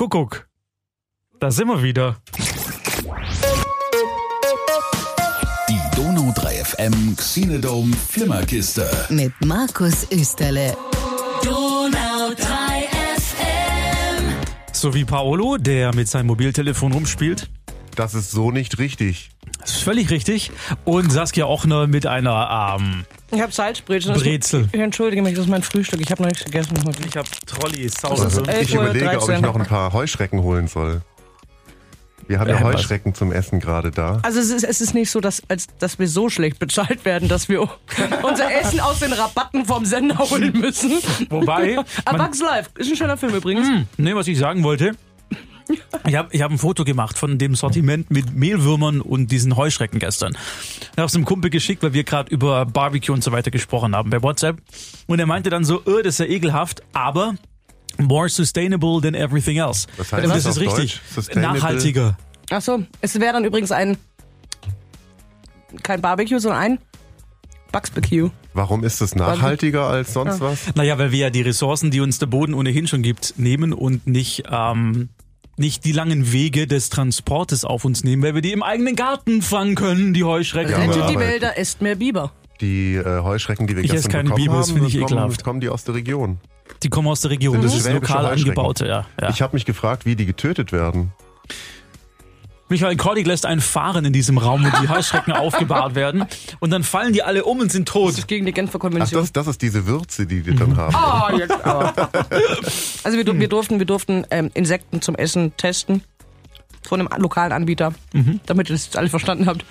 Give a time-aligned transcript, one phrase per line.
[0.00, 0.48] Kuckuck.
[1.40, 2.16] Da sind wir wieder.
[5.68, 8.90] Die Donau 3 FM Xenodome Flimmerkiste.
[9.10, 10.74] Mit Markus Österle.
[11.44, 14.24] Donau 3 FM.
[14.72, 17.50] So wie Paolo, der mit seinem Mobiltelefon rumspielt.
[17.94, 19.32] Das ist so nicht richtig.
[19.58, 20.50] Das ist völlig richtig.
[20.86, 24.14] Und Saskia Ochner mit einer ähm, Ich habe Salzbrezel.
[24.14, 24.68] Brezel.
[24.72, 26.00] Ich entschuldige mich, das ist mein Frühstück.
[26.00, 26.98] Ich habe noch nichts gegessen heute.
[27.06, 28.48] Ich habe Trolli Also, Sauce.
[28.48, 29.40] elf Ich überlege, ob ich 13.
[29.42, 31.02] noch ein paar Heuschrecken holen soll.
[32.26, 32.74] Wir haben ja was?
[32.74, 34.20] Heuschrecken zum Essen gerade da.
[34.22, 37.28] Also es ist, es ist nicht so, dass, als, dass wir so schlecht bezahlt werden,
[37.28, 37.62] dass wir
[38.22, 40.92] unser Essen aus den Rabatten vom Sender holen müssen.
[41.28, 43.66] Wobei, A man, Bugs Life ist ein schöner Film übrigens.
[43.96, 44.92] ne, was ich sagen wollte.
[46.06, 49.98] Ich habe ich hab ein Foto gemacht von dem Sortiment mit Mehlwürmern und diesen Heuschrecken
[49.98, 50.36] gestern.
[50.80, 53.94] Ich habe es einem Kumpel geschickt, weil wir gerade über Barbecue und so weiter gesprochen
[53.94, 54.58] haben bei WhatsApp.
[55.06, 57.34] Und er meinte dann so, oh, das ist ja ekelhaft, aber
[57.98, 59.86] more sustainable than everything else.
[59.96, 61.00] Was heißt und das das ist richtig.
[61.34, 62.16] Nachhaltiger.
[62.50, 63.96] Ach so, es wäre dann übrigens ein
[65.82, 66.78] kein Barbecue, sondern ein
[67.72, 68.30] Bugsbecue.
[68.54, 70.74] Warum ist es nachhaltiger als sonst was?
[70.74, 74.06] Naja, weil wir ja die Ressourcen, die uns der Boden ohnehin schon gibt, nehmen und
[74.06, 75.10] nicht, ähm,
[75.60, 79.42] nicht die langen Wege des Transportes auf uns nehmen, weil wir die im eigenen Garten
[79.42, 80.72] fangen können, die Heuschrecken.
[80.72, 82.32] Ja, Rettet die Wälder, esst mehr Biber.
[82.60, 85.12] Die äh, Heuschrecken, die wir Ich gestern keine bekommen Biber, das haben, finde ich kommen,
[85.12, 85.44] ekelhaft.
[85.44, 86.40] kommen die aus der Region.
[86.82, 87.62] Die kommen aus der Region.
[87.62, 89.06] Das das ist lokal angebaute, ja.
[89.20, 89.28] ja.
[89.28, 91.12] Ich habe mich gefragt, wie die getötet werden.
[92.70, 96.24] Michael Kordig lässt einen fahren in diesem Raum, wo die Heuschrecken aufgebahrt werden.
[96.60, 98.10] Und dann fallen die alle um und sind tot.
[98.10, 99.20] Das ist gegen die Genfer Ach, Konvention.
[99.20, 100.94] das, das ist diese Würze, die die dann haben.
[100.94, 101.92] Ah, jetzt aber.
[103.02, 106.02] Also wir, wir durften, wir durften ähm, Insekten zum Essen testen
[106.86, 107.92] von einem lokalen Anbieter,
[108.46, 109.64] damit ihr das jetzt alle verstanden habt.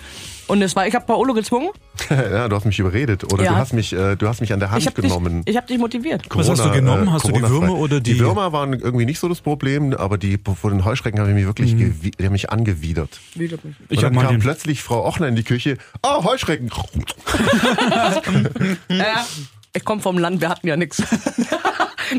[0.50, 1.70] Und es war, ich habe Paolo gezwungen.
[2.10, 3.32] ja, du hast mich überredet.
[3.32, 3.52] Oder Ja.
[3.52, 5.42] du hast mich, äh, du hast mich an der Hand Ich habe dich, genommen.
[5.46, 6.22] ich hab dich motiviert.
[6.30, 7.12] Was hast du genommen?
[7.12, 7.40] Hast du die.
[7.42, 10.84] Würmer oder die- Die Würmer waren irgendwie nicht so das Problem, aber die von den
[10.84, 13.20] Heuschrecken haben mich wirklich gewi- die haben mich angewidert.
[13.34, 15.78] Ich und habe dann kam plötzlich Frau Ochner in die Küche.
[16.02, 16.70] Ah, Heuschrecken.
[18.88, 19.26] Ja,
[19.74, 21.02] ich komme vom Land, wir hatten ja nichts.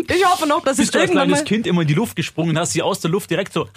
[0.07, 1.45] Ich hoffe noch, dass ich bist du als irgendwann kleines mal...
[1.49, 3.67] Kind immer in die Luft gesprungen und hast sie aus der Luft direkt so.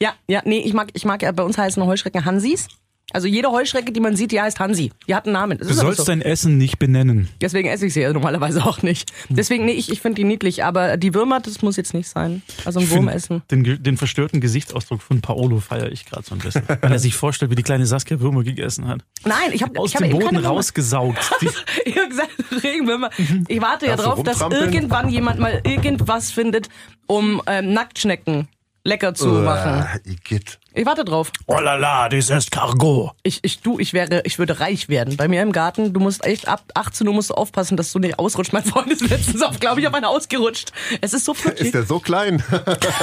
[0.00, 2.68] Ja, ja, nee, ich mag, ich mag ja, bei uns heißen Heuschrecken Hansis.
[3.12, 4.92] Also jede Heuschrecke, die man sieht, die heißt Hansi.
[5.06, 5.58] Die hat einen Namen.
[5.58, 6.04] Das Du sollst so.
[6.04, 7.28] dein Essen nicht benennen.
[7.40, 9.12] Deswegen esse ich sie ja normalerweise auch nicht.
[9.28, 12.42] Deswegen, nee, ich, ich finde die niedlich, aber die Würmer, das muss jetzt nicht sein.
[12.64, 13.42] Also ein Wurm essen.
[13.50, 16.62] Den, den verstörten Gesichtsausdruck von Paolo feiere ich gerade so ein bisschen.
[16.68, 19.00] Weil er sich vorstellt, wie die kleine Saskia Würmer gegessen hat.
[19.24, 21.18] Nein, ich habe Aus ich hab dem eben Boden rausgesaugt.
[21.84, 22.30] Ich habe gesagt,
[22.62, 23.10] Regenwürmer.
[23.48, 26.68] Ich warte ja Darfst du drauf, dass irgendwann jemand mal irgendwas findet,
[27.06, 28.48] um ähm, Nacktschnecken
[28.84, 29.86] lecker zu machen.
[30.04, 30.58] Igitt.
[30.74, 31.30] Ich warte drauf.
[31.46, 33.12] oh la la, das ist Cargo.
[33.22, 35.16] Ich, ich, du, ich wäre, ich würde reich werden.
[35.18, 37.98] Bei mir im Garten, du musst echt ab 18 Uhr musst du aufpassen, dass du
[37.98, 38.54] nicht ausrutscht.
[38.54, 40.72] Mein Freund ist letztens auf, glaube ich, auf einer ausgerutscht.
[41.02, 41.72] Es ist so Ist flutschig.
[41.72, 42.42] der so klein?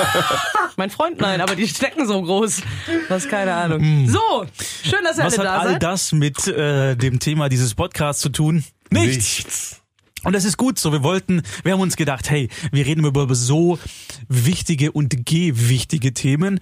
[0.77, 2.61] Mein Freund, nein, aber die Schnecken so groß.
[3.07, 4.07] Das ist keine Ahnung.
[4.07, 4.45] So,
[4.83, 5.83] schön, dass ihr Was hat alle da all seid.
[5.83, 8.63] das mit äh, dem Thema dieses Podcasts zu tun?
[8.89, 9.78] Nichts.
[10.23, 10.91] Und das ist gut so.
[10.91, 13.79] Wir wollten, wir haben uns gedacht, hey, wir reden über so
[14.27, 16.59] wichtige und gewichtige Themen.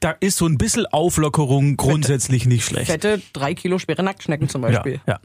[0.00, 2.86] Da ist so ein bisschen Auflockerung grundsätzlich nicht schlecht.
[2.90, 5.00] Fette, drei Kilo schwere Nacktschnecken zum Ja, Beispiel.
[5.06, 5.20] ja.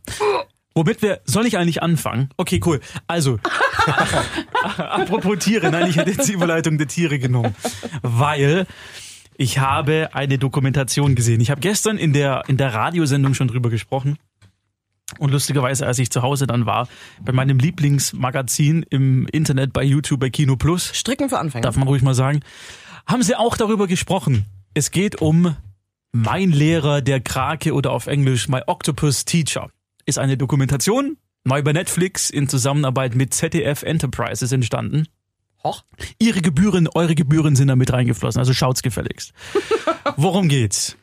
[0.75, 2.29] Womit wir, soll ich eigentlich anfangen?
[2.37, 2.79] Okay, cool.
[3.07, 3.39] Also,
[4.77, 7.55] apropos Tiere, nein, ich hätte jetzt die Überleitung der Tiere genommen.
[8.01, 8.65] Weil
[9.35, 11.41] ich habe eine Dokumentation gesehen.
[11.41, 14.17] Ich habe gestern in der, in der Radiosendung schon drüber gesprochen.
[15.17, 16.87] Und lustigerweise, als ich zu Hause dann war,
[17.21, 21.63] bei meinem Lieblingsmagazin im Internet, bei YouTube, bei Kino Plus, Stricken für Anfänger.
[21.63, 22.41] darf man ruhig mal sagen,
[23.07, 24.45] haben sie auch darüber gesprochen.
[24.73, 25.55] Es geht um
[26.11, 29.69] Mein Lehrer der Krake oder auf Englisch My Octopus Teacher.
[30.05, 35.07] Ist eine Dokumentation, neu bei Netflix in Zusammenarbeit mit ZDF Enterprises entstanden.
[35.63, 35.83] Hoch.
[36.19, 39.33] Ihre Gebühren, eure Gebühren sind da mit reingeflossen, also schaut's gefälligst.
[40.15, 40.95] Worum geht's?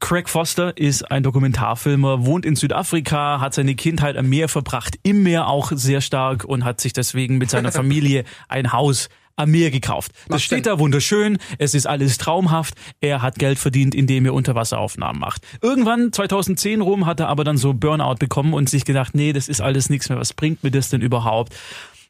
[0.00, 5.22] Craig Foster ist ein Dokumentarfilmer, wohnt in Südafrika, hat seine Kindheit am Meer verbracht, im
[5.22, 9.70] Meer auch sehr stark und hat sich deswegen mit seiner Familie ein Haus am Meer
[9.70, 10.12] gekauft.
[10.28, 10.72] Das steht Sinn.
[10.74, 12.74] da wunderschön, es ist alles traumhaft.
[13.00, 15.46] Er hat Geld verdient, indem er Unterwasseraufnahmen macht.
[15.62, 19.48] Irgendwann 2010 rum hat er aber dann so Burnout bekommen und sich gedacht, nee, das
[19.48, 21.54] ist alles nichts mehr, was bringt mir das denn überhaupt?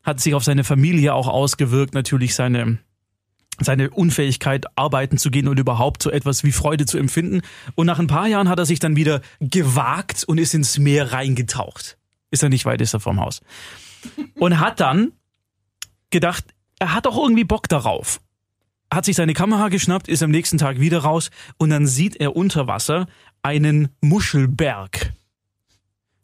[0.03, 2.79] Hat sich auf seine Familie auch ausgewirkt, natürlich seine
[3.61, 7.43] seine Unfähigkeit, arbeiten zu gehen und überhaupt so etwas wie Freude zu empfinden.
[7.75, 11.12] Und nach ein paar Jahren hat er sich dann wieder gewagt und ist ins Meer
[11.12, 11.99] reingetaucht.
[12.31, 13.41] Ist er nicht weit, ist er vom Haus.
[14.37, 15.12] Und hat dann
[16.11, 16.45] gedacht,
[16.79, 18.21] er hat doch irgendwie Bock darauf.
[18.93, 22.35] Hat sich seine Kamera geschnappt, ist am nächsten Tag wieder raus und dann sieht er
[22.35, 23.07] unter Wasser
[23.43, 25.12] einen Muschelberg.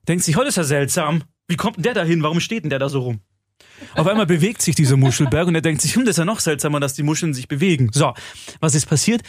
[0.08, 1.22] Denkt sich, heute ist ja seltsam.
[1.46, 2.22] Wie kommt denn der da hin?
[2.22, 3.20] Warum steht denn der da so rum?
[3.94, 6.40] Auf einmal bewegt sich dieser Muschelberg und er denkt sich, hm, das ist ja noch
[6.40, 7.90] seltsamer, dass die Muscheln sich bewegen.
[7.92, 8.12] So,
[8.60, 9.22] was ist passiert?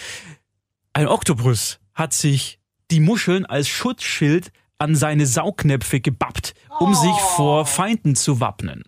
[0.93, 2.59] Ein Oktopus hat sich
[2.91, 8.83] die Muscheln als Schutzschild an seine Saugnäpfe gebappt, um sich vor Feinden zu wappnen.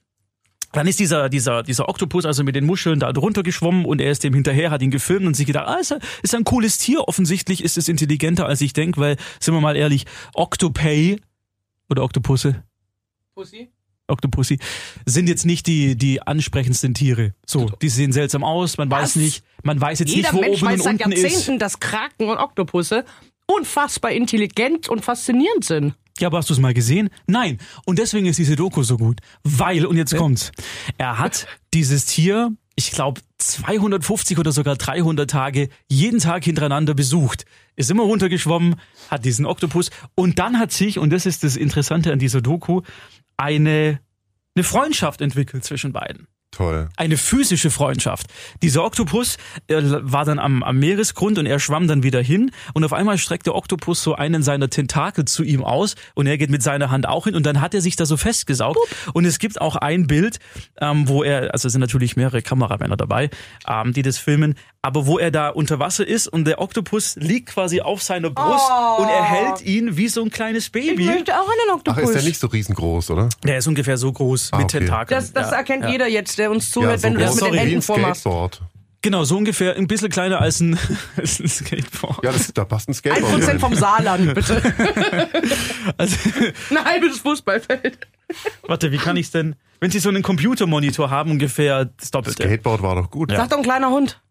[0.72, 4.12] Dann ist dieser, dieser, dieser Oktopus also mit den Muscheln da drunter geschwommen und er
[4.12, 6.78] ist dem hinterher, hat ihn gefilmt und sich gedacht, ah, ist, ein- ist ein cooles
[6.78, 7.08] Tier.
[7.08, 11.20] Offensichtlich ist es intelligenter, als ich denke, weil, sind wir mal ehrlich, Octopay
[11.90, 12.64] oder Oktopusse,
[13.34, 13.70] Pussy?
[14.10, 14.60] Octopussy,
[15.06, 17.34] sind jetzt nicht die, die ansprechendsten Tiere.
[17.46, 19.16] So, die sehen seltsam aus, man weiß Was?
[19.16, 21.24] nicht, man weiß jetzt Jeder nicht, wo Mensch oben weiß und seit unten ist.
[21.24, 23.06] Jahrzehnten, dass Kraken und Oktopusse
[23.46, 25.96] unfassbar intelligent und faszinierend sind.
[26.20, 27.10] Ja, aber hast du es mal gesehen?
[27.28, 27.60] Nein.
[27.86, 29.22] Und deswegen ist diese Doku so gut.
[29.44, 30.52] Weil, und jetzt kommt's,
[30.98, 37.46] er hat dieses Tier, ich glaube, 250 oder sogar 300 Tage jeden Tag hintereinander besucht.
[37.78, 38.76] Ist immer runtergeschwommen,
[39.10, 42.82] hat diesen Oktopus und dann hat sich, und das ist das Interessante an dieser Doku,
[43.40, 44.00] eine,
[44.56, 46.90] eine Freundschaft entwickelt zwischen beiden Toll.
[46.98, 48.28] eine physische Freundschaft.
[48.64, 49.38] Dieser Oktopus
[49.68, 53.46] war dann am, am Meeresgrund und er schwamm dann wieder hin und auf einmal streckt
[53.46, 57.08] der Oktopus so einen seiner Tentakel zu ihm aus und er geht mit seiner Hand
[57.08, 58.80] auch hin und dann hat er sich da so festgesaugt
[59.14, 60.40] und es gibt auch ein Bild,
[60.82, 63.30] ähm, wo er, also es sind natürlich mehrere Kameramänner dabei,
[63.68, 67.50] ähm, die das filmen, aber wo er da unter Wasser ist und der Oktopus liegt
[67.50, 71.06] quasi auf seiner Brust und er hält ihn wie so ein kleines Ich Baby.
[71.06, 72.04] möchte auch einen Ach, Oktopus.
[72.04, 73.28] ist der nicht so riesengroß, oder?
[73.44, 74.80] Der ist ungefähr so groß mit okay.
[74.80, 75.20] Tentakeln.
[75.20, 75.90] das das Ja, erkennt ja.
[75.92, 78.22] jeder jetzt, der uns zuhört, wenn du Ja, das mit sorry, den Händen ein vormachst.
[78.22, 78.62] Skateboard.
[79.02, 80.78] Genau, so ungefähr ein bisschen kleiner als ein,
[81.18, 82.24] als ein Skateboard.
[82.24, 83.32] Ja, das, da passt ein Ein Skateboard.
[83.34, 83.60] Prozent rein.
[83.60, 84.62] vom Saarland, bitte.
[85.98, 86.16] Also,
[86.70, 87.98] Ein halbes Fußballfeld.
[88.68, 89.56] warte, wie kann ich's denn?
[89.80, 92.44] Wenn Sie so einen Computermonitor haben, ungefähr das Doppelte.
[92.44, 93.32] Skateboard war doch gut.
[93.32, 94.22] Sag doch ein kleiner Hund.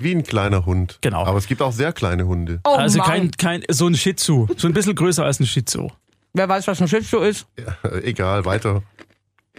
[0.00, 0.98] Wie ein kleiner Hund.
[1.00, 1.24] Genau.
[1.24, 2.60] Aber es gibt auch sehr kleine Hunde.
[2.66, 3.06] Oh Also Mann.
[3.08, 4.48] kein, kein, so ein Shih Tzu.
[4.56, 5.90] So ein bisschen größer als ein Shih Tzu.
[6.32, 7.46] Wer weiß, was ein Shih Tzu ist?
[7.58, 8.82] Ja, egal, weiter.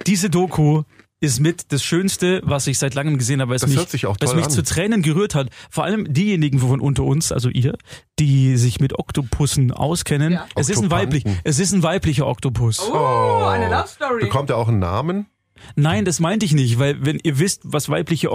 [0.06, 0.84] Diese Doku
[1.22, 4.06] ist mit das Schönste, was ich seit langem gesehen habe, was Das mich, hört sich
[4.06, 5.50] auch was mich zu Tränen gerührt hat.
[5.70, 7.78] Vor allem diejenigen von unter uns, also ihr,
[8.20, 10.34] die sich mit Oktopussen auskennen.
[10.34, 10.48] Ja.
[10.56, 12.82] Es ist ein weiblich, es ist ein weiblicher Oktopus.
[12.92, 14.22] Oh, eine Love Story.
[14.22, 15.28] Bekommt er auch einen Namen?
[15.76, 18.32] Nein, das meinte ich nicht, weil wenn ihr wisst, was weibliche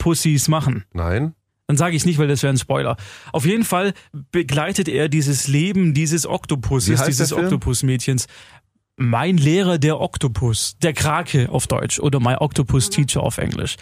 [0.00, 1.34] Oktopussis machen, Nein.
[1.66, 2.96] Dann sage ich nicht, weil das wäre ein Spoiler.
[3.32, 3.92] Auf jeden Fall
[4.32, 7.32] begleitet er dieses Leben dieses Oktopusses, dieses?
[7.32, 8.26] Oktopusmädchens.
[8.96, 13.76] Mein Lehrer der Oktopus, der Krake auf Deutsch oder My Octopus Teacher auf Englisch.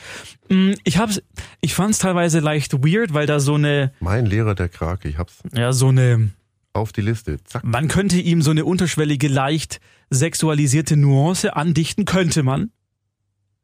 [0.50, 1.22] Mm, Ich hab's,
[1.62, 5.08] ich fand's teilweise leicht weird, weil da so eine, Mein Lehrer der Krake.
[5.08, 6.30] Ich hab's ja so eine,
[6.74, 7.42] auf die Liste.
[7.44, 7.64] Zack.
[7.64, 9.80] man könnte ihm so eine unterschwellige, leicht
[10.10, 12.70] sexualisierte Nuance andichten, könnte man,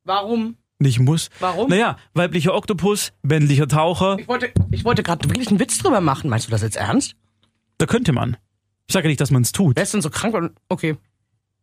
[0.05, 0.56] Warum?
[0.84, 1.31] Nicht muss.
[1.40, 1.69] Warum?
[1.69, 6.31] Naja, weiblicher Oktopus, männlicher Taucher, Ich wollte, ich wollte gerade wirklich einen Witz drüber machen.
[6.31, 7.16] Meinst du das jetzt ernst?
[7.78, 8.36] da könnte man.
[8.86, 9.75] Ich sage ja nicht, dass man's tut.
[9.75, 10.34] Wer ist denn so krank?
[10.34, 10.96] und- Okay.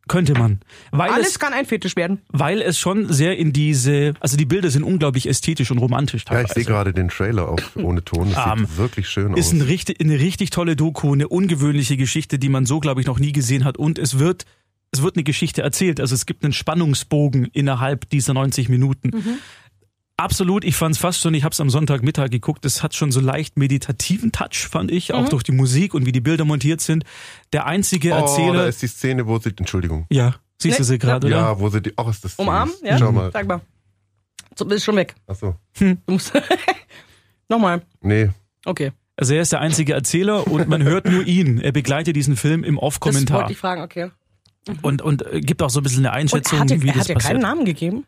[0.07, 0.59] Könnte man.
[0.91, 2.21] Weil Alles es, kann ein Fetisch werden.
[2.29, 6.33] weil es schon sehr in diese, also die Bilder sind unglaublich ästhetisch und romantisch Ja,
[6.41, 6.53] ich teilweise.
[6.55, 8.31] sehe gerade den Trailer auf, ohne Ton.
[8.33, 9.53] Das Ähm, sieht wirklich schön ist aus.
[9.53, 13.19] ein richtig, eine richtig tolle Doku, eine ungewöhnliche Geschichte, die man so, glaube ich, noch
[13.19, 13.77] nie gesehen hat.
[13.77, 14.45] Und es wird,
[14.91, 15.99] es wird eine Geschichte erzählt.
[15.99, 19.11] Also es gibt einen Spannungsbogen innerhalb dieser 90 Minuten.
[20.17, 23.11] Absolut, ich fand es fast schon, ich habe es am Sonntagmittag geguckt, es hat schon
[23.11, 26.79] so leicht meditativen Touch, fand ich, auch durch die Musik und wie die Bilder montiert
[26.79, 27.05] sind.
[27.53, 30.05] Der einzige oh, da Erzähler, ist die Szene, wo sie, Entschuldigung.
[30.11, 31.35] ja, siehst du Nee, sie gerade, oder?
[31.37, 32.35] Ja, wo sie die, ach, ist das.
[32.35, 32.73] Umarmen?
[32.83, 32.99] Ja?
[32.99, 33.31] Schau mal.
[33.31, 33.61] Sag mal.
[34.55, 35.15] So, ist schon weg.
[35.25, 35.55] Achso.
[35.79, 36.33] Du musst
[37.49, 37.81] Nochmal.
[38.01, 38.29] Nee.
[38.65, 38.91] Okay.
[39.15, 41.59] Also er ist der einzige Erzähler und man hört nur ihn.
[41.59, 43.39] Er begleitet diesen Film im Das Off-Kommentar.
[43.39, 44.11] wollte ich fragen, okay.
[44.81, 46.93] Und, und äh, gibt auch so ein bisschen eine Und Einschätzung, hat er, wie er
[46.93, 47.33] das hat ja passiert.
[47.33, 48.05] keinen Namen gegeben?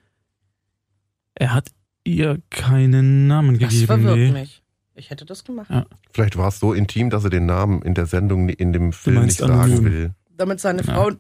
[1.36, 1.70] Er hat
[2.04, 3.86] ihr keinen Namen Das gegeben.
[3.88, 4.32] verwirrt nee.
[4.32, 4.62] mich.
[4.96, 5.70] Ich hätte das gemacht.
[5.72, 5.86] Ja.
[6.12, 9.26] Vielleicht war es so intim, dass er den Namen in der Sendung, in dem Film
[9.26, 9.86] nicht sagen anonym.
[9.86, 10.12] will.
[10.38, 11.12] Damit seine Frau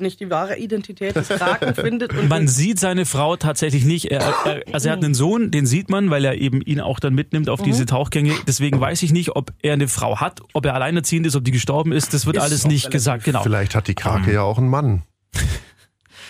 [0.00, 2.12] nicht die wahre Identität des Kraken findet.
[2.16, 4.06] Und Man sieht seine Frau tatsächlich nicht.
[4.10, 7.00] Er, er, also er hat einen Sohn, den sieht man, weil er eben ihn auch
[7.00, 7.64] dann mitnimmt auf Mhm.
[7.64, 8.34] diese Tauchgänge.
[8.46, 11.50] Deswegen weiß ich nicht, ob er eine Frau hat, ob er alleinerziehend ist, ob die
[11.52, 12.12] gestorben ist.
[12.14, 13.24] Das wird Ist alles nicht gesagt.
[13.24, 13.42] Genau.
[13.42, 14.34] Vielleicht hat die Krake Ähm.
[14.34, 15.02] ja auch einen Mann.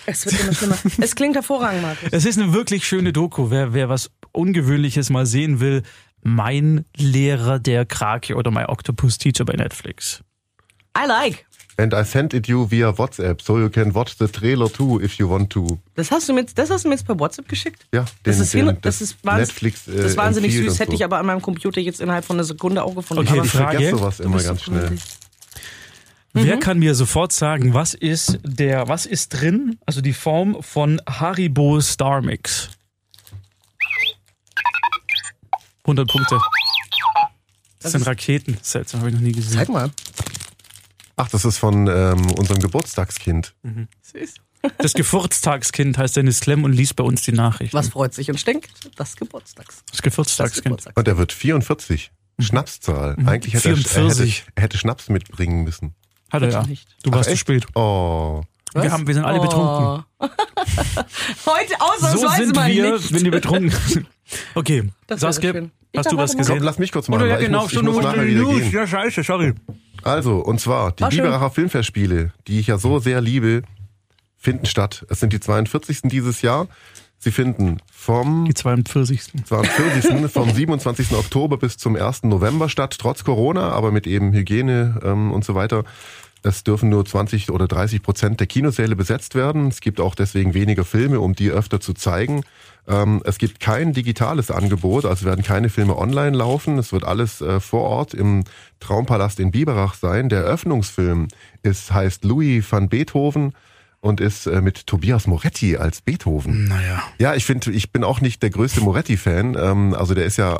[0.05, 0.77] es wird immer schlimmer.
[0.99, 2.09] es klingt hervorragend, Markus.
[2.11, 3.49] Es ist eine wirklich schöne Doku.
[3.51, 5.83] Wer, wer was Ungewöhnliches mal sehen will,
[6.23, 10.23] mein Lehrer der Krake oder My Octopus Teacher bei Netflix.
[10.97, 11.45] I like.
[11.77, 15.15] And I sent it you via WhatsApp, so you can watch the trailer too if
[15.17, 15.79] you want to.
[15.95, 17.85] Das hast du mir, das hast du mir jetzt per WhatsApp geschickt?
[17.93, 20.79] Ja, Das den- ist, den- hin, das ist, wahnsinnig, Netflix, äh, das ist wahnsinnig süß.
[20.79, 20.95] Hätte so.
[20.97, 23.23] ich aber an meinem Computer jetzt innerhalb von einer Sekunde auch gefunden.
[23.23, 23.77] Okay, aber Ich Frage.
[23.77, 24.97] vergesse sowas immer ganz so schnell.
[26.33, 26.59] Wer Mhm.
[26.61, 29.77] kann mir sofort sagen, was ist der, was ist drin?
[29.85, 32.69] Also die Form von Haribo Star Mix.
[35.85, 36.35] 100 Punkte.
[36.35, 36.43] Das,
[37.79, 38.57] Das sind ist- Raketen.
[38.61, 39.57] Seltsam, habe ich noch nie gesehen.
[39.57, 39.89] Zeig mal.
[41.21, 43.53] Ach, das ist von ähm, unserem Geburtstagskind.
[44.01, 44.33] Süß.
[44.79, 47.77] Das Geburtstagskind heißt Dennis Klemm und liest bei uns die Nachrichten.
[47.77, 48.71] Was freut sich und stinkt?
[48.95, 49.83] Das Geburtstags.
[49.91, 50.63] Das Geburtstagskind.
[50.63, 50.97] Geburtstags.
[50.97, 52.11] Und er wird 44.
[52.39, 53.17] Schnapszahl.
[53.25, 54.45] Eigentlich hätte er, er, hätte, 44.
[54.55, 55.93] er hätte Schnaps mitbringen müssen.
[56.31, 56.63] Hat er ja.
[56.63, 56.87] Nicht.
[57.03, 57.67] Du warst Ach, zu spät.
[57.75, 58.43] Oh.
[58.73, 60.05] Wir, haben, wir sind alle betrunken.
[60.17, 60.27] Oh.
[61.45, 63.13] Heute So ausnahmsweise sind mal wir, nicht.
[63.13, 64.07] wenn wir betrunken sind.
[64.55, 65.71] Okay, Das Saskia, schön.
[65.91, 66.57] Ich hast du was gesehen?
[66.57, 68.41] Komm, lass mich kurz machen, Oder ja, genau, ich muss, ich muss nachher musst wieder
[68.41, 68.59] News.
[68.61, 68.71] gehen.
[68.71, 69.53] Ja, scheiße, sorry.
[70.03, 71.23] Also, und zwar, die War schön.
[71.23, 73.63] Biberacher Filmfestspiele, die ich ja so sehr liebe,
[74.37, 75.05] finden statt.
[75.09, 76.03] Es sind die 42.
[76.03, 76.67] dieses Jahr.
[77.19, 79.21] Sie finden vom Die 42.
[79.45, 80.31] 42.
[80.31, 81.11] vom 27.
[81.11, 82.23] Oktober bis zum 1.
[82.23, 85.83] November statt, trotz Corona, aber mit eben Hygiene ähm, und so weiter.
[86.41, 89.67] Es dürfen nur 20 oder 30 Prozent der Kinosäle besetzt werden.
[89.67, 92.41] Es gibt auch deswegen weniger Filme, um die öfter zu zeigen.
[92.87, 96.77] Ähm, es gibt kein digitales Angebot, also werden keine Filme online laufen.
[96.77, 98.43] Es wird alles äh, vor Ort im
[98.79, 100.29] Traumpalast in Biberach sein.
[100.29, 101.27] Der Eröffnungsfilm
[101.63, 103.53] ist, heißt Louis van Beethoven
[103.99, 106.67] und ist äh, mit Tobias Moretti als Beethoven.
[106.67, 107.03] Naja.
[107.19, 109.55] Ja, ich finde, ich bin auch nicht der größte Moretti-Fan.
[109.59, 110.59] Ähm, also der ist ja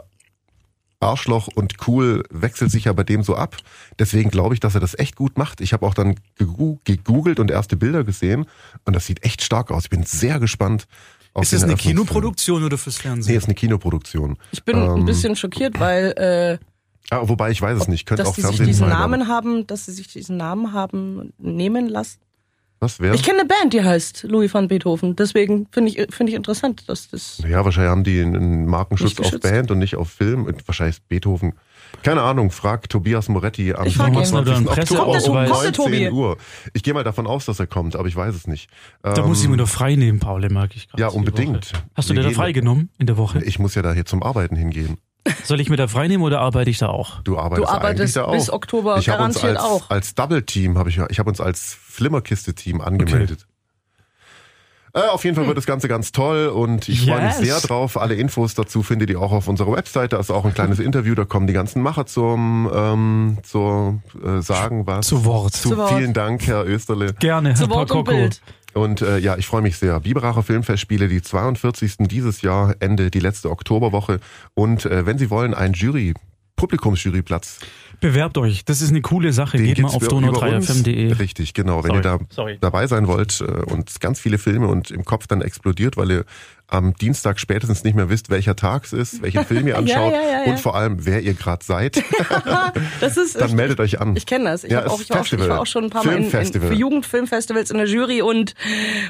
[1.01, 3.58] Arschloch und cool, wechselt sich ja bei dem so ab.
[3.98, 5.60] Deswegen glaube ich, dass er das echt gut macht.
[5.60, 8.46] Ich habe auch dann gegoogelt und erste Bilder gesehen
[8.86, 9.86] und das sieht echt stark aus.
[9.86, 10.88] Ich bin sehr gespannt.
[11.34, 11.76] Auf Ist das eine.
[11.76, 13.38] Kinoproduktion oder fürs Nee, Fernsehen?
[13.38, 14.38] ist eine Kinoproduktion.
[14.52, 16.66] Ich bin Ähm, ein bisschen schockiert, weil äh,
[17.10, 18.06] Ah, wobei ich weiß es nicht.
[18.06, 18.92] Könnte dass auch die sich Fernsehen diesen sein.
[18.92, 22.20] aber Namen haben, dass sie sich diesen Namen haben nehmen lassen.
[22.84, 23.14] Was wäre?
[23.14, 25.16] Ich kenne eine Band, die heißt Louis van Beethoven.
[25.16, 27.40] Deswegen finde ich finde ich interessant, dass das.
[27.48, 29.40] Ja, wahrscheinlich haben die einen Markenschutz auf.
[29.40, 30.46] Band und nicht auf Film.
[30.46, 31.54] Und wahrscheinlich ist Beethoven.
[32.02, 34.26] Keine Ahnung, frag Tobias Moretti am Ich frag ihn.
[34.26, 34.34] 27.
[34.34, 35.48] Oder ein Oktober Kommt der um Tobi?
[35.48, 36.10] Kommt der 19 Tobi?
[36.10, 36.38] Uhr.
[36.74, 38.68] Ich gehe mal davon aus, dass er kommt, aber ich weiß es nicht.
[39.04, 41.02] Da Ähm, muss ich mir doch frei nehmen, Paul, mag ich gerade.
[41.04, 41.74] Ja, unbedingt.
[41.94, 43.44] Hast du dir da frei genommen in der Woche?
[43.44, 44.98] Ich muss ja da hier zum Arbeiten hingehen.
[45.44, 47.22] Soll ich mir da frei nehmen oder arbeite ich da auch?
[47.22, 48.54] Du arbeitest, Du arbeitest eigentlich da bis auch.
[48.54, 49.90] Oktober ich garantiert als, auch.
[49.90, 53.46] Als Double-Team habe ich, ich habe uns als Flimmerkiste-Team angemeldet.
[54.94, 57.40] Äh, auf jeden Fall wird das Ganze ganz toll und ich freue mich Yes.
[57.40, 57.96] sehr drauf.
[57.98, 60.12] Alle Infos dazu findet ihr auch auf unserer Website.
[60.12, 61.16] Da ist auch ein kleines Interview.
[61.16, 65.08] Da kommen die ganzen Macher zum, ähm, zur äh, sagen was.
[65.08, 65.54] Zu Wort.
[65.54, 65.94] Zu, Zu Wort.
[65.94, 67.13] Vielen Dank, Herr Österle.
[67.20, 68.12] Gerne, Zu Herr Wort und Pakoko.
[68.18, 68.42] Bild.
[68.74, 70.00] Und äh, ja, ich freue mich sehr.
[70.00, 71.96] Biberacher Filmfestspiele, die 42.
[72.08, 74.20] dieses Jahr, Ende die letzte Oktoberwoche.
[74.54, 76.13] Und äh, wenn Sie wollen, ein Jury,
[76.56, 77.60] Publikumsjuryplatz.
[78.00, 79.58] Bewerbt euch, das ist eine coole Sache.
[79.58, 80.70] Den Geht mal auf über- über uns.
[80.70, 81.13] donau3fm.de.
[81.13, 81.84] Richtig, genau.
[81.84, 82.58] Wenn Sorry, ihr da sorry.
[82.62, 86.25] dabei sein wollt äh, und ganz viele Filme und im Kopf dann explodiert, weil ihr
[86.72, 90.22] am Dienstag spätestens nicht mehr wisst, welcher Tag es ist, welchen Film ihr anschaut ja,
[90.22, 90.51] ja, ja.
[90.51, 92.01] und vor allem, wer ihr gerade seid,
[93.00, 93.36] Das ist.
[93.40, 94.16] dann ich, meldet euch an.
[94.16, 94.63] ich kenne das.
[94.63, 96.70] Ich, auch, ich, war auch, ich war auch schon ein paar Mal in, in, Filmfestival.
[96.70, 98.56] für Jugendfilmfestivals in der Jury und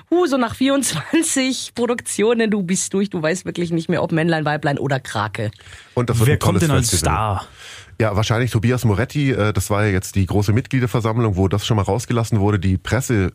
[0.09, 4.45] uh, so nach 24 Produktionen, du bist durch, du weißt wirklich nicht mehr, ob Männlein,
[4.45, 5.51] Weiblein oder Krake.
[5.93, 7.13] Und das wird Wer ein tolles kommt denn als Festival.
[7.13, 7.47] Star?
[7.99, 9.31] Ja, wahrscheinlich Tobias Moretti.
[9.31, 12.57] Äh, das war ja jetzt die große Mitgliederversammlung, wo das schon mal rausgelassen wurde.
[12.59, 13.33] Die Presse.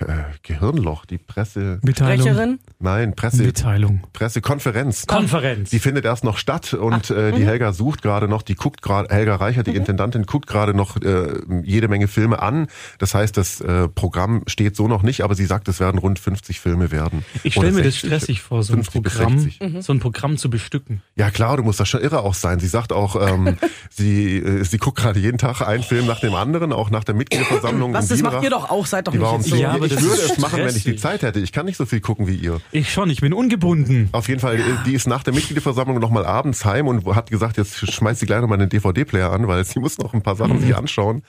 [0.00, 1.78] Äh, Gehirnloch, die Presse.
[1.82, 2.20] Mitteilung.
[2.26, 2.58] Sprecherin?
[2.78, 3.42] Nein, Presse.
[3.42, 4.00] Mitteilung.
[4.12, 5.06] Pressekonferenz.
[5.06, 5.70] Konferenz.
[5.70, 7.36] Die findet erst noch statt und äh, Mhm.
[7.36, 10.96] die Helga sucht gerade noch, die guckt gerade, Helga Reichert, die Intendantin, guckt gerade noch
[11.02, 12.66] äh, jede Menge Filme an.
[12.98, 16.18] Das heißt, das äh, Programm steht so noch nicht, aber sie sagt, es werden rund
[16.18, 17.24] 50 Filme werden.
[17.42, 19.84] Ich stelle mir das 60, stressig vor, so ein 50 bis Programm, 60.
[19.84, 21.02] so ein Programm zu bestücken.
[21.16, 22.58] Ja klar, du musst da schon irre auch sein.
[22.60, 23.56] Sie sagt auch, ähm,
[23.90, 27.14] sie, äh, sie guckt gerade jeden Tag einen Film nach dem anderen, auch nach der
[27.14, 27.92] Mitgliederversammlung.
[27.94, 29.56] Was, das macht ihr doch auch, seid doch Die nicht jetzt 10 so.
[29.56, 30.96] Ja, aber ich würde es machen, wenn ich die.
[30.96, 31.40] Zeit hätte.
[31.40, 32.60] Ich kann nicht so viel gucken wie ihr.
[32.70, 34.08] Ich schon, ich bin ungebunden.
[34.12, 37.56] Auf jeden Fall, äh, die ist nach der Mitgliederversammlung nochmal abends heim und hat gesagt,
[37.56, 40.60] jetzt schmeißt sie gleich nochmal den DVD-Player an, weil sie muss noch ein paar Sachen
[40.60, 41.22] sich anschauen,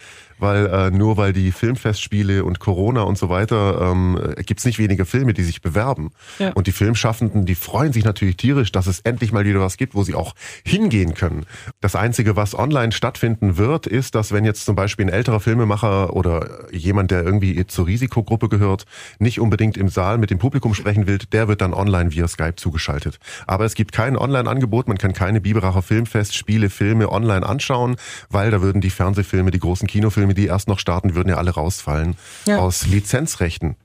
[0.43, 4.77] weil äh, nur weil die Filmfestspiele und Corona und so weiter, ähm, äh, gibt's nicht
[4.77, 6.11] wenige Filme, die sich bewerben.
[6.37, 6.51] Ja.
[6.51, 9.95] Und die Filmschaffenden, die freuen sich natürlich tierisch, dass es endlich mal wieder was gibt,
[9.95, 11.45] wo sie auch hingehen können.
[11.81, 16.13] Das Einzige, was online stattfinden wird, ist, dass wenn jetzt zum Beispiel ein älterer Filmemacher
[16.13, 18.85] oder jemand, der irgendwie zur Risikogruppe gehört,
[19.19, 22.55] nicht unbedingt im Saal mit dem Publikum sprechen will, der wird dann online via Skype
[22.57, 23.17] zugeschaltet.
[23.47, 27.95] Aber es gibt kein Online-Angebot, man kann keine Biberacher Filmfestspiele, Filme online anschauen,
[28.29, 31.51] weil da würden die Fernsehfilme, die großen Kinofilme, die erst noch starten, würden ja alle
[31.51, 32.15] rausfallen
[32.47, 32.57] Ja.
[32.59, 33.75] aus Lizenzrechten.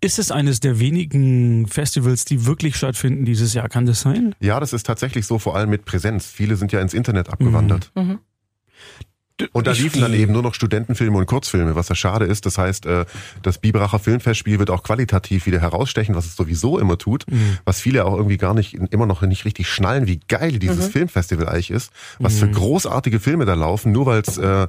[0.00, 3.68] Ist es eines der wenigen Festivals, die wirklich stattfinden dieses Jahr?
[3.68, 4.34] Kann das sein?
[4.40, 6.26] Ja, das ist tatsächlich so, vor allem mit Präsenz.
[6.26, 7.92] Viele sind ja ins Internet abgewandert.
[9.54, 12.44] Und da Ich- liefen dann eben nur noch Studentenfilme und Kurzfilme, was ja schade ist.
[12.44, 13.06] Das heißt, äh,
[13.42, 17.24] das Biberacher Filmfestspiel wird auch qualitativ wieder herausstechen, was es sowieso immer tut,
[17.64, 21.48] was viele auch irgendwie gar nicht, immer noch nicht richtig schnallen, wie geil dieses Filmfestival
[21.48, 24.68] eigentlich ist, was für großartige Filme da laufen, nur weil es, äh,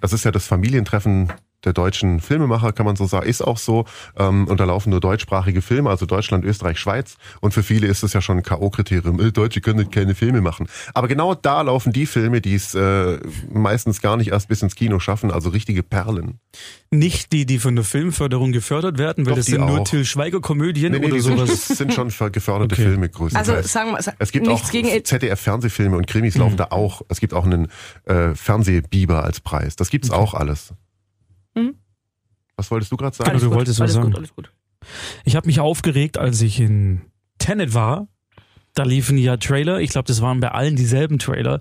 [0.00, 1.32] das ist ja das Familientreffen
[1.64, 3.84] der deutschen Filmemacher, kann man so sagen, ist auch so.
[4.16, 7.16] Ähm, und da laufen nur deutschsprachige Filme, also Deutschland, Österreich, Schweiz.
[7.40, 9.20] Und für viele ist es ja schon ein K.O.-Kriterium.
[9.22, 10.68] Äh, Deutsche können keine Filme machen.
[10.94, 13.18] Aber genau da laufen die Filme, die es äh,
[13.52, 16.38] meistens gar nicht erst bis ins Kino schaffen, also richtige Perlen.
[16.90, 19.84] Nicht die, die von der Filmförderung gefördert werden, weil Doch, das sind nur.
[19.84, 21.48] Till Schweiger-Komödien Nee, nee, oder sowas.
[21.48, 22.82] das sind schon geförderte Okay.
[22.82, 23.48] Filme größtenteils.
[23.56, 27.02] Also sagen wir, es gibt nichts auch gegen ZDF-Fernsehfilme und Krimis laufen da auch.
[27.08, 27.68] Es gibt auch einen
[28.04, 29.76] äh, Fernsehbiber als Preis.
[29.76, 30.72] Das gibt's auch alles.
[31.54, 31.76] Mhm.
[32.56, 33.30] Was wolltest du gerade sagen?
[33.30, 34.06] Genau, alles du gut, wolltest was alles sagen.
[34.06, 34.52] gut, alles gut.
[35.24, 37.02] Ich habe mich aufgeregt, als ich in
[37.38, 38.08] Tenet war.
[38.74, 39.80] Da liefen ja Trailer.
[39.80, 41.60] Ich glaube, das waren bei allen dieselben Trailer.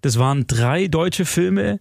[0.00, 1.80] Das waren drei deutsche Filme.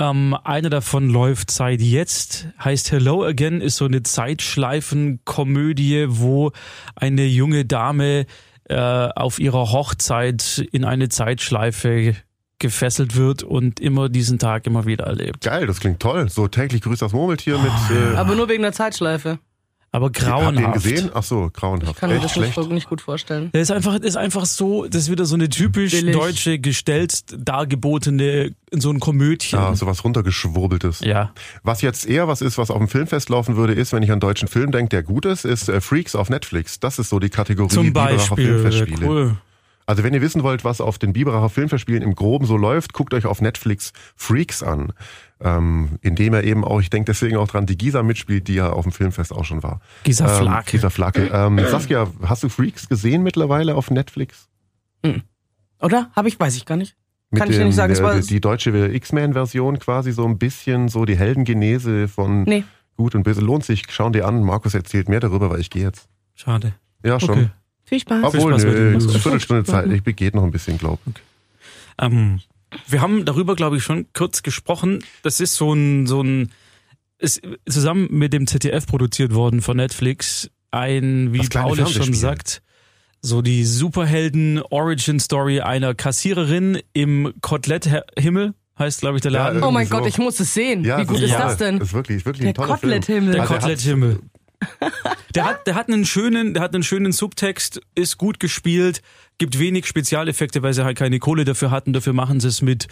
[0.00, 6.50] Ähm, einer davon läuft seit jetzt, heißt Hello Again, ist so eine Zeitschleifenkomödie, wo
[6.96, 8.26] eine junge Dame
[8.68, 12.16] äh, auf ihrer Hochzeit in eine Zeitschleife
[12.58, 15.40] gefesselt wird und immer diesen Tag immer wieder erlebt.
[15.42, 16.28] Geil, das klingt toll.
[16.30, 17.70] So täglich grüßt das Murmeltier mit.
[17.90, 19.38] Äh, Aber nur wegen der Zeitschleife.
[19.90, 20.74] Aber Habt ihr ihn grauenhaft.
[20.74, 21.10] gesehen?
[21.14, 21.92] Ach so, grauenhaft.
[21.92, 22.56] Ich kann mir Echt das schlecht.
[22.56, 23.50] nicht, nicht gut vorstellen.
[23.52, 26.16] Das ist einfach, ist einfach so, das ist wieder so eine typisch Billig.
[26.16, 27.22] deutsche, gestellt
[27.68, 29.56] dargebotene, so ein Komödchen.
[29.58, 30.98] Ja, sowas runtergeschwurbeltes.
[31.00, 31.32] Ja.
[31.62, 34.14] Was jetzt eher was ist, was auf dem Filmfest laufen würde, ist, wenn ich an
[34.14, 36.80] einen deutschen Film denke, der gut ist, ist äh, Freaks auf Netflix.
[36.80, 38.58] Das ist so die Kategorie Zum Beispiel.
[38.58, 39.06] Filmfestspiele.
[39.06, 39.36] Cool.
[39.86, 43.12] Also wenn ihr wissen wollt, was auf den Biberacher Filmfestspielen im Groben so läuft, guckt
[43.12, 44.92] euch auf Netflix Freaks an.
[45.40, 48.70] Ähm, indem er eben auch, ich denke deswegen auch dran, die Gisa mitspielt, die ja
[48.70, 49.80] auf dem Filmfest auch schon war.
[50.04, 50.70] Gisa Ähm, Flake.
[50.70, 51.26] Gisa Flake.
[51.32, 54.48] Ähm, Saskia, hast du Freaks gesehen mittlerweile auf Netflix?
[55.80, 56.10] Oder?
[56.16, 56.96] Habe ich, weiß ich gar nicht.
[57.30, 60.38] Mit Kann ich dir nicht sagen, es äh, war- die deutsche X-Men-Version quasi so ein
[60.38, 62.64] bisschen so die Heldengenese von Nee.
[62.96, 63.40] Gut und Böse.
[63.40, 64.42] Lohnt sich, schau dir an.
[64.44, 66.08] Markus erzählt mehr darüber, weil ich gehe jetzt.
[66.34, 66.74] Schade.
[67.04, 67.30] Ja, schon.
[67.30, 67.50] Okay.
[67.84, 68.24] Viel Spaß.
[68.24, 69.90] Obwohl, Spaß mit nö, ist eine Viertelstunde Zeit.
[69.92, 71.00] Ich geht noch ein bisschen, glaub.
[72.00, 72.40] Ähm,
[72.88, 75.04] wir haben darüber, glaube ich, schon kurz gesprochen.
[75.22, 76.50] Das ist so ein, so ein,
[77.18, 80.50] ist zusammen mit dem ZDF produziert worden von Netflix.
[80.70, 82.62] Ein, wie Das kleine Paul es schon sagt,
[83.20, 89.62] so die Superhelden-Origin-Story einer Kassiererin im Kotelett-Himmel, heißt, glaube ich, der Laden.
[89.62, 89.96] Oh mein so.
[89.96, 90.84] Gott, ich muss es sehen.
[90.84, 91.40] Ja, Wie gut das ist toll.
[91.40, 91.78] das denn?
[91.78, 92.74] Das ist wirklich, wirklich Der ein toller.
[92.74, 93.32] Kotelett-Himmel.
[93.32, 94.18] Der Also Kotelettschimmel.
[95.34, 99.02] Der hat, der hat einen schönen, der hat einen schönen Subtext, ist gut gespielt,
[99.38, 101.92] gibt wenig Spezialeffekte, weil sie halt keine Kohle dafür hatten.
[101.92, 102.86] Dafür machen sie es mit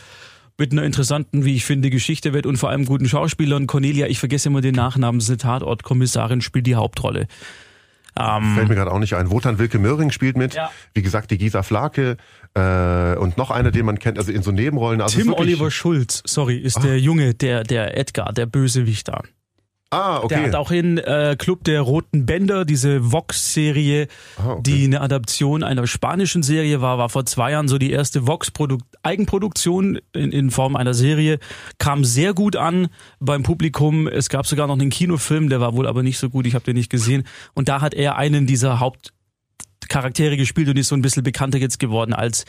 [0.59, 3.67] mit einer interessanten, wie ich finde, Geschichte wird und vor allem guten Schauspielern.
[3.67, 7.27] Cornelia, ich vergesse immer den Nachnamen, ist eine Tatortkommissarin, spielt die Hauptrolle.
[8.19, 9.31] Ähm, Fällt mir gerade auch nicht ein.
[9.31, 10.55] Wotan Wilke Möhring spielt mit.
[10.55, 10.71] Ja.
[10.95, 12.19] Wie gesagt, die Gisa Flake
[12.55, 15.01] äh, und noch einer, den man kennt, also in so Nebenrollen.
[15.01, 19.23] Also Tim Oliver Schulz, sorry, ist der Junge, der, der Edgar, der Bösewicht da.
[19.93, 20.47] Ah, Der okay.
[20.49, 24.63] hat auch in äh, Club der Roten Bänder, diese Vox-Serie, Ah, okay.
[24.65, 29.99] die eine Adaption einer spanischen Serie war, war vor zwei Jahren so die erste Vox-Eigenproduktion
[30.15, 31.39] in, in Form einer Serie,
[31.79, 32.89] kam sehr gut an
[33.21, 34.07] beim Publikum.
[34.09, 36.65] Es gab sogar noch einen Kinofilm, der war wohl aber nicht so gut, ich habe
[36.65, 37.25] den nicht gesehen.
[37.55, 41.79] Und da hat er einen dieser Hauptcharaktere gespielt und ist so ein bisschen bekannter jetzt
[41.79, 42.45] geworden als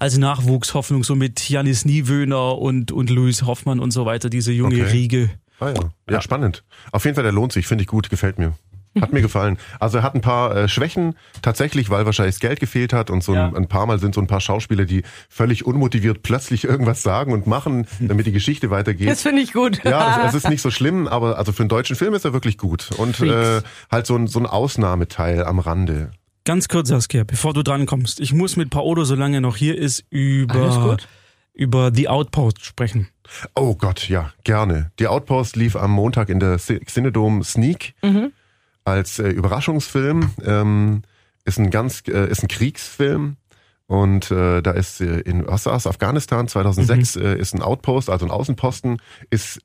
[0.00, 4.74] als Nachwuchshoffnung, so mit Janis Niewöhner und, und Louis Hoffmann und so weiter, diese junge
[4.82, 4.90] Okay.
[4.90, 5.30] Riege.
[5.60, 5.74] Ah ja.
[6.10, 6.64] ja, spannend.
[6.92, 8.54] Auf jeden Fall, der lohnt sich, finde ich gut, gefällt mir.
[9.00, 9.58] Hat mir gefallen.
[9.80, 13.24] Also er hat ein paar äh, Schwächen, tatsächlich, weil wahrscheinlich das Geld gefehlt hat und
[13.24, 13.52] so ein, Ja.
[13.54, 17.46] ein paar Mal sind so ein paar Schauspieler, die völlig unmotiviert plötzlich irgendwas sagen und
[17.46, 19.08] machen, damit die Geschichte weitergeht.
[19.08, 19.82] Das finde ich gut.
[19.84, 22.32] Ja, es, es ist nicht so schlimm, aber also für einen deutschen Film ist er
[22.32, 22.90] wirklich gut.
[22.96, 26.10] Und äh, halt so ein, so ein Ausnahmeteil am Rande.
[26.44, 28.20] Ganz kurz, Saskia, bevor du dran kommst.
[28.20, 31.08] Ich muss mit Paolo, solange er noch hier ist, Alles über, gut.
[31.54, 33.08] Über The Outpost sprechen.
[33.54, 34.90] Oh Gott, ja, gerne.
[34.98, 37.94] Die Outpost lief am Montag in der Ci- Cinedome Sneak
[38.84, 40.30] als äh, Überraschungsfilm.
[40.44, 41.02] Ähm,
[41.46, 43.36] ist ein ganz, äh, ist ein Kriegsfilm.
[43.86, 48.24] Und äh, da ist äh, in was war's, Afghanistan 2006 äh, ist ein Outpost, also
[48.26, 48.96] ein Außenposten,
[49.30, 49.60] ist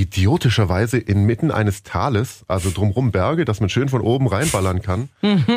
[0.00, 5.08] idiotischerweise inmitten eines Tales, also drumrum Berge, dass man schön von oben reinballern kann.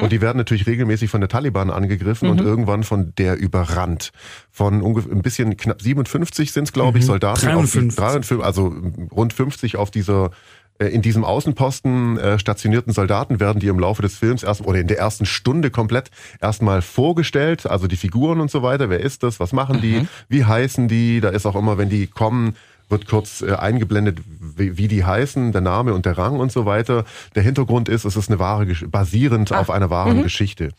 [0.02, 4.12] Und die werden natürlich regelmäßig von der Taliban angegriffen und irgendwann von der überrannt.
[4.52, 7.48] Von ungefähr ein bisschen knapp 57 sind es, glaube ich, Soldaten.
[7.48, 7.96] Auf die, 53.
[7.96, 8.76] 53, also
[9.12, 10.32] rund 50 auf dieser
[10.80, 14.80] äh, in diesem Außenposten äh, stationierten Soldaten werden die im Laufe des Films erst oder
[14.80, 16.10] in der ersten Stunde komplett
[16.42, 18.90] erstmal vorgestellt, also die Figuren und so weiter.
[18.90, 19.40] Wer ist das?
[19.40, 20.08] Was machen die?
[20.30, 21.22] Wie heißen die?
[21.22, 22.56] Da ist auch immer, wenn die kommen,
[22.90, 26.66] wird kurz äh, eingeblendet, wie, wie die heißen, der Name und der Rang und so
[26.66, 27.06] weiter.
[27.36, 30.70] Der Hintergrund ist, es ist eine wahre, Gesch- basierend auf einer wahren Geschichte.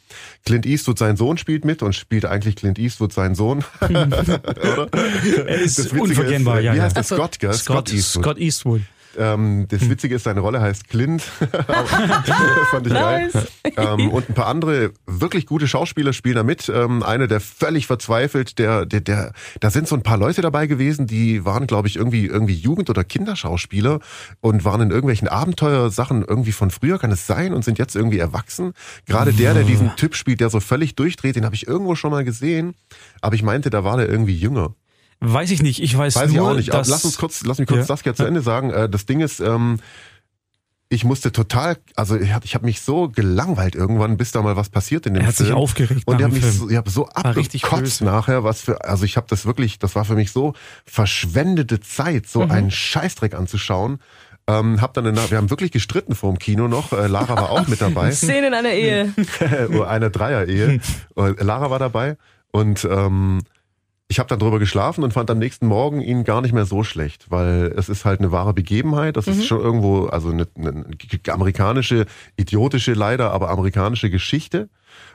[0.45, 3.65] Clint Eastwood, sein Sohn, spielt mit und spielt eigentlich Clint Eastwood, sein Sohn.
[3.81, 4.89] Oder?
[5.47, 6.73] Er ist Das Witzige unverkennbar, ist, äh, ja.
[6.75, 6.83] Wie ja.
[6.85, 7.03] heißt der?
[7.03, 7.17] Ach so.
[7.17, 7.53] Scott, gell?
[7.53, 8.83] Scott, Scott Eastwood.
[9.19, 11.23] Ähm, das Witzige ist, seine Rolle heißt Clint.
[12.71, 13.31] fand ich geil.
[13.33, 13.47] Nice.
[13.77, 16.69] Ähm, und ein paar andere wirklich gute Schauspieler spielen da mit.
[16.69, 20.67] Ähm, einer, der völlig verzweifelt, der, der, der, da sind so ein paar Leute dabei
[20.67, 24.01] gewesen, die waren, glaube ich, irgendwie, irgendwie Jugend- oder Kinderschauspieler
[24.41, 28.19] und waren in irgendwelchen Abenteuersachen irgendwie von früher, kann es sein, und sind jetzt irgendwie
[28.19, 28.73] erwachsen.
[29.07, 32.11] Gerade der, der diesen Typ spielt, der so völlig durchdreht, den habe ich irgendwo schon
[32.11, 32.75] mal gesehen,
[33.21, 34.75] aber ich meinte, da war der irgendwie jünger.
[35.33, 35.83] Weiß ich nicht.
[35.83, 36.73] Ich weiß, Weiß ich nur, auch nicht.
[36.73, 37.95] Dass lass uns kurz, lass mich kurz Ja.
[37.95, 38.71] das jetzt zu Ende sagen.
[38.71, 39.79] Äh, Das Ding ist, ähm,
[40.91, 44.55] ich musste total, also ich habe ich hab mich so gelangweilt irgendwann, bis da mal
[44.57, 45.47] was passiert in dem Er hat Film.
[45.49, 48.85] sich aufgeregt Und ich habe mich so, ich hab so richtig abgekotzt nachher, was für,
[48.85, 50.53] also ich habe das wirklich, das war für mich so
[50.85, 52.29] verschwendete Zeit, Mhm.
[52.29, 53.99] so einen Scheißdreck anzuschauen.
[54.47, 56.93] Ähm, hab dann danach, wir haben wirklich gestritten vor dem Kino noch.
[56.93, 58.11] Äh, Lara war auch mit dabei.
[58.13, 59.13] Szene in einer Ehe.
[59.71, 60.81] Oder eine Dreier-Ehe.
[61.15, 62.19] Und Lara war dabei
[62.53, 63.41] und ähm,
[64.09, 66.85] ich habe dann drüber geschlafen und fand am nächsten Morgen ihn gar nicht mehr so
[66.85, 69.17] schlecht, weil es ist halt eine wahre Begebenheit.
[69.17, 70.85] Das ist schon irgendwo, also eine, eine
[71.29, 72.05] amerikanische,
[72.37, 74.69] idiotische leider, aber amerikanische Geschichte.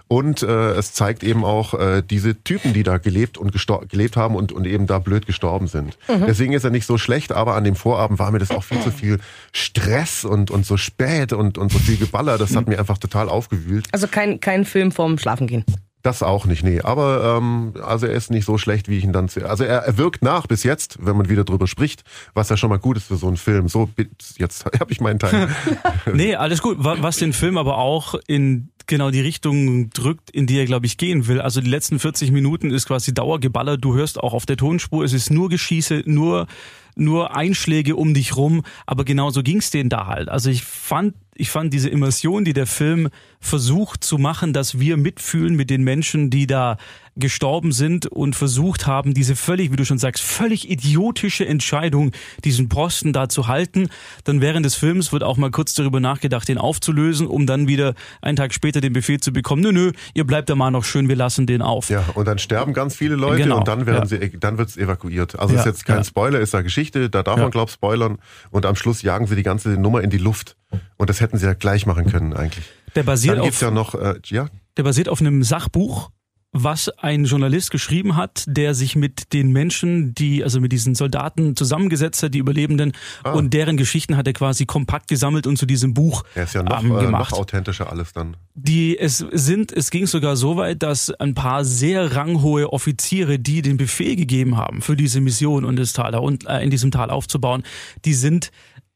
[0.08, 3.54] Und äh, es zeigt eben auch äh, diese Typen, die da gelebt und
[3.90, 6.00] gelebt haben und, und eben da blöd gestorben sind.
[6.08, 8.82] Deswegen ist er nicht so schlecht, aber an dem Vorabend war mir das auch viel
[8.82, 9.20] zu viel
[9.54, 12.40] Stress und, und so spät und, und so viel Geballer.
[12.40, 13.88] Das hat mir einfach total aufgewühlt.
[13.92, 15.64] Also kein, kein Film vorm Schlafengehen.
[16.02, 16.80] Das auch nicht, nee.
[16.82, 19.30] Aber ähm, also er ist nicht so schlecht, wie ich ihn dann.
[19.44, 22.70] Also er, er wirkt nach bis jetzt, wenn man wieder drüber spricht, was ja schon
[22.70, 23.68] mal gut ist für so einen Film.
[23.68, 23.90] So
[24.38, 25.50] jetzt habe ich meinen Teil.
[26.14, 26.78] Nee, alles gut.
[26.84, 30.86] Wa- Was den Film aber auch in genau die Richtung drückt, in die er, glaube
[30.86, 31.42] ich, gehen will.
[31.42, 33.78] Also die letzten 40 Minuten ist quasi Dauergeballer.
[33.78, 36.48] Du hörst auch auf der Tonspur, es ist nur Geschieße, nur,
[36.96, 38.64] nur Einschläge um dich rum.
[38.86, 40.30] Aber genauso ging's denen da halt.
[40.30, 44.98] Also ich fand, ich fand diese Immersion, die der Film versucht zu machen, dass wir
[44.98, 46.78] mitfühlen mit den Menschen, die da
[47.20, 52.12] gestorben sind und versucht haben, diese völlig, wie du schon sagst, völlig idiotische Entscheidung,
[52.44, 53.90] diesen Posten da zu halten.
[54.24, 57.94] Dann während des Films wird auch mal kurz darüber nachgedacht, den aufzulösen, um dann wieder
[58.22, 61.10] einen Tag später den Befehl zu bekommen, nö, nö, ihr bleibt da mal noch schön,
[61.10, 61.90] wir lassen den auf.
[61.90, 64.20] ja, und dann sterben ganz viele Leute Genau, und dann werden ja.
[64.20, 65.38] sie, dann wird's evakuiert.
[65.40, 66.04] Also Ja, ist jetzt kein ja.
[66.04, 67.44] Spoiler, ist da Geschichte, da darf Ja.
[67.44, 68.18] man glaub spoilern.
[68.52, 70.56] Und am Schluss jagen sie die ganze Nummer in die Luft.
[70.98, 72.66] Und das hätten sie ja gleich machen können eigentlich.
[72.96, 74.48] Der basiert Dann gibt's auf, ja noch, äh, ja,
[74.78, 76.10] der basiert auf einem Sachbuch,
[76.52, 81.56] was ein Journalist geschrieben hat, der sich mit den Menschen, die, also mit diesen Soldaten
[81.56, 83.34] zusammengesetzt hat, die Überlebenden, Ah.
[83.34, 86.64] und deren Geschichten hat er quasi kompakt gesammelt und zu diesem Buch er ist ja
[86.64, 87.32] noch, ähm, äh, gemacht.
[87.32, 88.36] noch authentischer alles dann.
[88.56, 93.62] Die es sind, es ging sogar so weit, dass ein paar sehr ranghohe Offiziere, die
[93.62, 97.12] den Befehl gegeben haben für diese Mission und das Tal und äh, in diesem Tal
[97.12, 97.62] aufzubauen,
[98.06, 98.52] die sind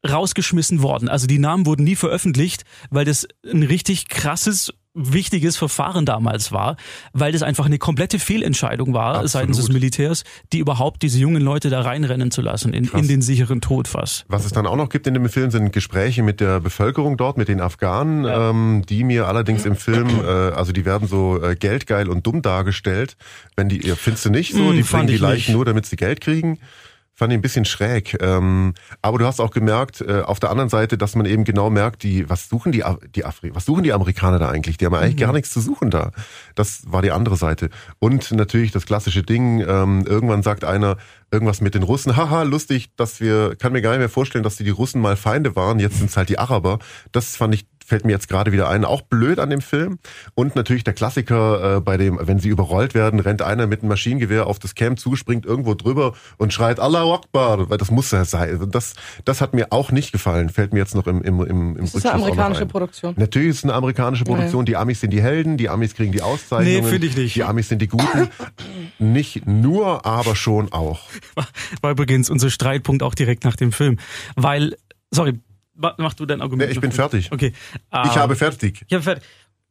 [0.06, 1.08] rausgeschmissen worden.
[1.08, 6.76] Also die Namen wurden nie veröffentlicht, weil das ein richtig krasses wichtiges Verfahren damals war,
[7.12, 9.30] weil das einfach eine komplette Fehlentscheidung war Absolut.
[9.30, 13.20] seitens des Militärs, die überhaupt diese jungen Leute da reinrennen zu lassen in, in den
[13.20, 14.24] sicheren Tod fast.
[14.28, 17.38] Was es dann auch noch gibt in dem Film, sind Gespräche mit der Bevölkerung dort,
[17.38, 21.56] mit den Afghanen, ähm, die mir allerdings im Film, äh, also die werden so äh,
[21.56, 23.16] geldgeil und dumm dargestellt.
[23.56, 25.56] Wenn die, ihr findest du nicht so, Hm, die bringen die ich Leichen nicht.
[25.56, 26.58] nur, damit sie Geld kriegen.
[27.16, 28.16] Fand ich ein bisschen schräg.
[28.20, 31.70] Ähm, aber du hast auch gemerkt, äh, auf der anderen Seite, dass man eben genau
[31.70, 32.82] merkt, die, was suchen die,
[33.14, 34.78] die Afri was suchen die Amerikaner da eigentlich?
[34.78, 35.20] Die haben eigentlich Mhm.
[35.20, 36.10] gar nichts zu suchen da.
[36.56, 37.70] Das war die andere Seite.
[38.00, 40.96] Und natürlich das klassische Ding, ähm, irgendwann sagt einer
[41.30, 44.56] irgendwas mit den Russen, haha, lustig, dass wir, kann mir gar nicht mehr vorstellen, dass
[44.56, 46.78] die, die Russen mal Feinde waren, jetzt sind es halt die Araber.
[47.10, 49.98] Das fand ich, fällt mir jetzt gerade wieder ein, auch blöd an dem Film.
[50.34, 53.88] Und natürlich der Klassiker, äh, bei dem, wenn sie überrollt werden, rennt einer mit einem
[53.88, 58.10] Maschinengewehr auf das Camp zu, springt irgendwo drüber und schreit Allahu Akbar, weil das muss
[58.10, 58.70] ja sein.
[58.70, 58.94] Das,
[59.24, 61.94] das hat mir auch nicht gefallen, fällt mir jetzt noch im, im, im, im Das
[61.94, 62.66] ist eine amerikanische.
[62.66, 63.14] Produktion.
[63.16, 64.64] Natürlich ist es eine amerikanische Produktion.
[64.64, 66.84] Die Amis sind die Helden, die Amis kriegen die Auszeichnungen.
[66.84, 67.36] Nee, finde ich nicht.
[67.36, 68.28] Die Amis sind die Guten.
[68.98, 71.02] nicht nur, aber schon auch.
[71.82, 73.98] War übrigens unser Streitpunkt auch direkt nach dem Film.
[74.36, 74.76] Weil,
[75.10, 75.40] sorry,
[75.74, 76.68] mach du dein Argument.
[76.68, 77.28] Nee, ich bin fertig.
[77.28, 77.52] fertig.
[77.52, 77.52] Okay.
[78.04, 78.84] Ich Ähm, habe fertig.
[78.88, 79.20] Ja, fer-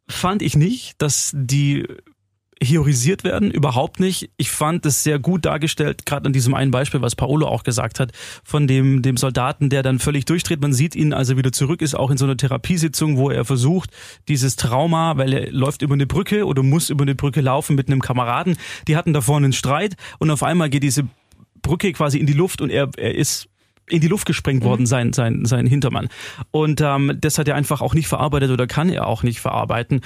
[0.07, 1.85] fand ich nicht, dass die
[2.61, 4.29] heorisiert werden, überhaupt nicht.
[4.37, 7.99] Ich fand es sehr gut dargestellt, gerade an diesem einen Beispiel, was Paolo auch gesagt
[7.99, 8.13] hat,
[8.45, 10.61] von dem, dem Soldaten, der dann völlig durchdreht.
[10.61, 13.43] Man sieht ihn, als er wieder zurück ist, auch in so einer Therapiesitzung, wo er
[13.43, 13.89] versucht,
[14.29, 17.87] dieses Trauma, weil er läuft über eine Brücke oder muss über eine Brücke laufen mit
[17.87, 18.55] einem Kameraden.
[18.87, 21.05] Die hatten da vorne einen Streit und auf einmal geht diese
[21.61, 23.49] Brücke quasi in die Luft und er, er ist
[23.89, 26.09] in die Luft gesprengt worden, sein, sein, sein Hintermann.
[26.51, 30.01] Und ähm, das hat er einfach auch nicht verarbeitet oder kann er auch nicht verarbeiten.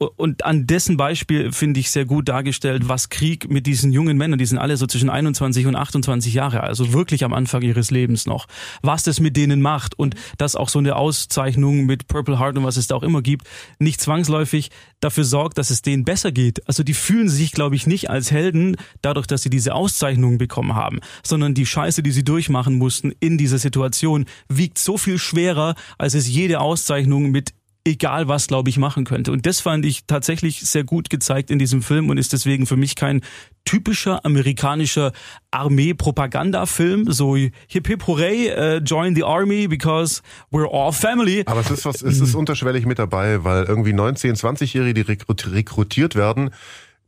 [0.00, 4.38] Und an dessen Beispiel finde ich sehr gut dargestellt, was Krieg mit diesen jungen Männern,
[4.38, 8.24] die sind alle so zwischen 21 und 28 Jahre, also wirklich am Anfang ihres Lebens
[8.24, 8.46] noch,
[8.80, 12.64] was das mit denen macht und dass auch so eine Auszeichnung mit Purple Heart und
[12.64, 13.46] was es da auch immer gibt,
[13.78, 16.66] nicht zwangsläufig dafür sorgt, dass es denen besser geht.
[16.66, 20.74] Also die fühlen sich, glaube ich, nicht als Helden dadurch, dass sie diese Auszeichnung bekommen
[20.74, 25.74] haben, sondern die Scheiße, die sie durchmachen mussten in dieser Situation, wiegt so viel schwerer,
[25.98, 27.52] als es jede Auszeichnung mit
[27.84, 29.32] egal was, glaube ich, machen könnte.
[29.32, 32.76] Und das fand ich tatsächlich sehr gut gezeigt in diesem Film und ist deswegen für
[32.76, 33.22] mich kein
[33.64, 35.12] typischer amerikanischer
[35.50, 41.42] Armee-Propaganda-Film, so hip hip hooray, äh, join the army because we're all family.
[41.46, 45.52] Aber es ist was, es ist unterschwellig mit dabei, weil irgendwie 19-, 20-Jährige, die rekrut-
[45.52, 46.50] rekrutiert werden,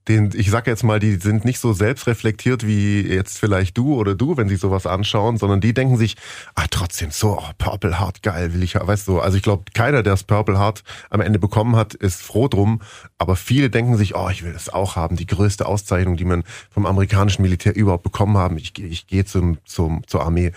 [0.08, 4.14] den, ich sag jetzt mal, die sind nicht so selbstreflektiert wie jetzt vielleicht du oder
[4.14, 6.16] du, wenn sie sowas anschauen, sondern die denken sich,
[6.54, 10.02] ah, trotzdem so, oh, Purple Heart, geil, will ich, weißt du, also ich glaube, keiner,
[10.02, 12.82] der das Purple Heart am Ende bekommen hat, ist froh drum,
[13.18, 16.42] aber viele denken sich, oh, ich will das auch haben, die größte Auszeichnung, die man
[16.70, 20.52] vom amerikanischen Militär überhaupt bekommen haben, ich, ich gehe zum, zum, zur Armee.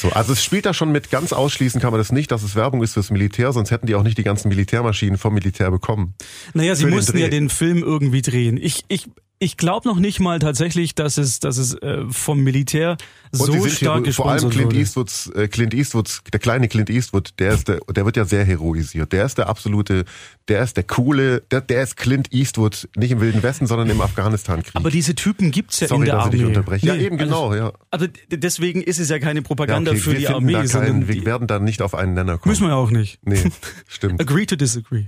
[0.00, 2.56] So, also es spielt da schon mit, ganz ausschließen kann man das nicht, dass es
[2.56, 6.14] Werbung ist fürs Militär, sonst hätten die auch nicht die ganzen Militärmaschinen vom Militär bekommen.
[6.54, 8.56] Naja, sie für den mussten ja den Film irgendwie drehen.
[8.56, 9.08] Ich, ich,
[9.42, 12.98] ich glaube noch nicht mal tatsächlich, dass es, dass es äh, vom Militär
[13.32, 14.72] Und so sie sind stark hero- vor allem gesponsert Clint.
[14.74, 18.44] Eastwoods, äh, Clint Eastwoods, der kleine Clint Eastwood, der ist der, der wird ja sehr
[18.44, 19.12] heroisiert.
[19.12, 20.04] Der ist der absolute,
[20.48, 24.02] der ist der coole, der, der ist Clint Eastwood, nicht im Wilden Westen, sondern im
[24.02, 24.76] Afghanistan-Krieg.
[24.76, 26.36] Aber diese Typen gibt's ja Sorry, in der dass ich Armee.
[26.38, 26.86] dich unterbreche.
[26.86, 27.72] Ja, Nee, eben alles- genau, ja.
[27.90, 31.24] Also deswegen ist es ja keine ja Propaganda okay, für die Armee, da keinen, wir
[31.24, 32.50] werden da nicht auf einen Nenner kommen.
[32.52, 33.18] müssen wir ja auch nicht.
[33.22, 33.42] Nee,
[33.88, 34.20] stimmt.
[34.20, 35.06] Agree to disagree.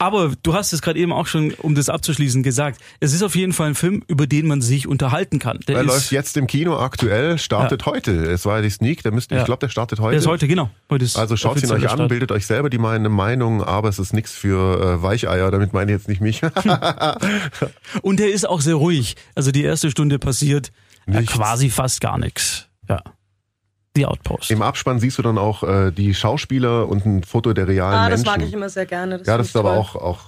[0.00, 2.80] Aber du hast es gerade eben auch schon, um das abzuschließen, gesagt.
[3.00, 5.60] Es ist auf jeden Fall ein Film, über den man sich unterhalten kann.
[5.68, 8.12] Der Er läuft jetzt im Kino aktuell, startet heute.
[8.24, 9.42] Es war ja die Sneak, der müsste, Ja.
[9.42, 10.12] ich glaube, der startet heute.
[10.12, 10.70] Der ist heute, genau.
[10.88, 12.08] Heute ist Also schaut ihn euch an, Start.
[12.08, 15.92] bildet euch selber die meine Meinung, aber es ist nichts für äh, Weicheier, damit meine
[15.92, 16.40] ich jetzt nicht mich.
[18.02, 19.16] Und der ist auch sehr ruhig.
[19.34, 20.72] Also die erste Stunde passiert
[21.06, 22.66] äh, quasi fast gar nichts.
[22.88, 23.02] Ja.
[24.00, 24.50] Die Outpost.
[24.50, 28.08] Im Abspann siehst du dann auch äh, die Schauspieler und ein Foto der realen Ah,
[28.08, 28.40] das Menschen.
[28.40, 29.18] mag ich immer sehr gerne.
[29.18, 29.78] Das ja, das ist aber toll.
[29.78, 30.20] auch, auch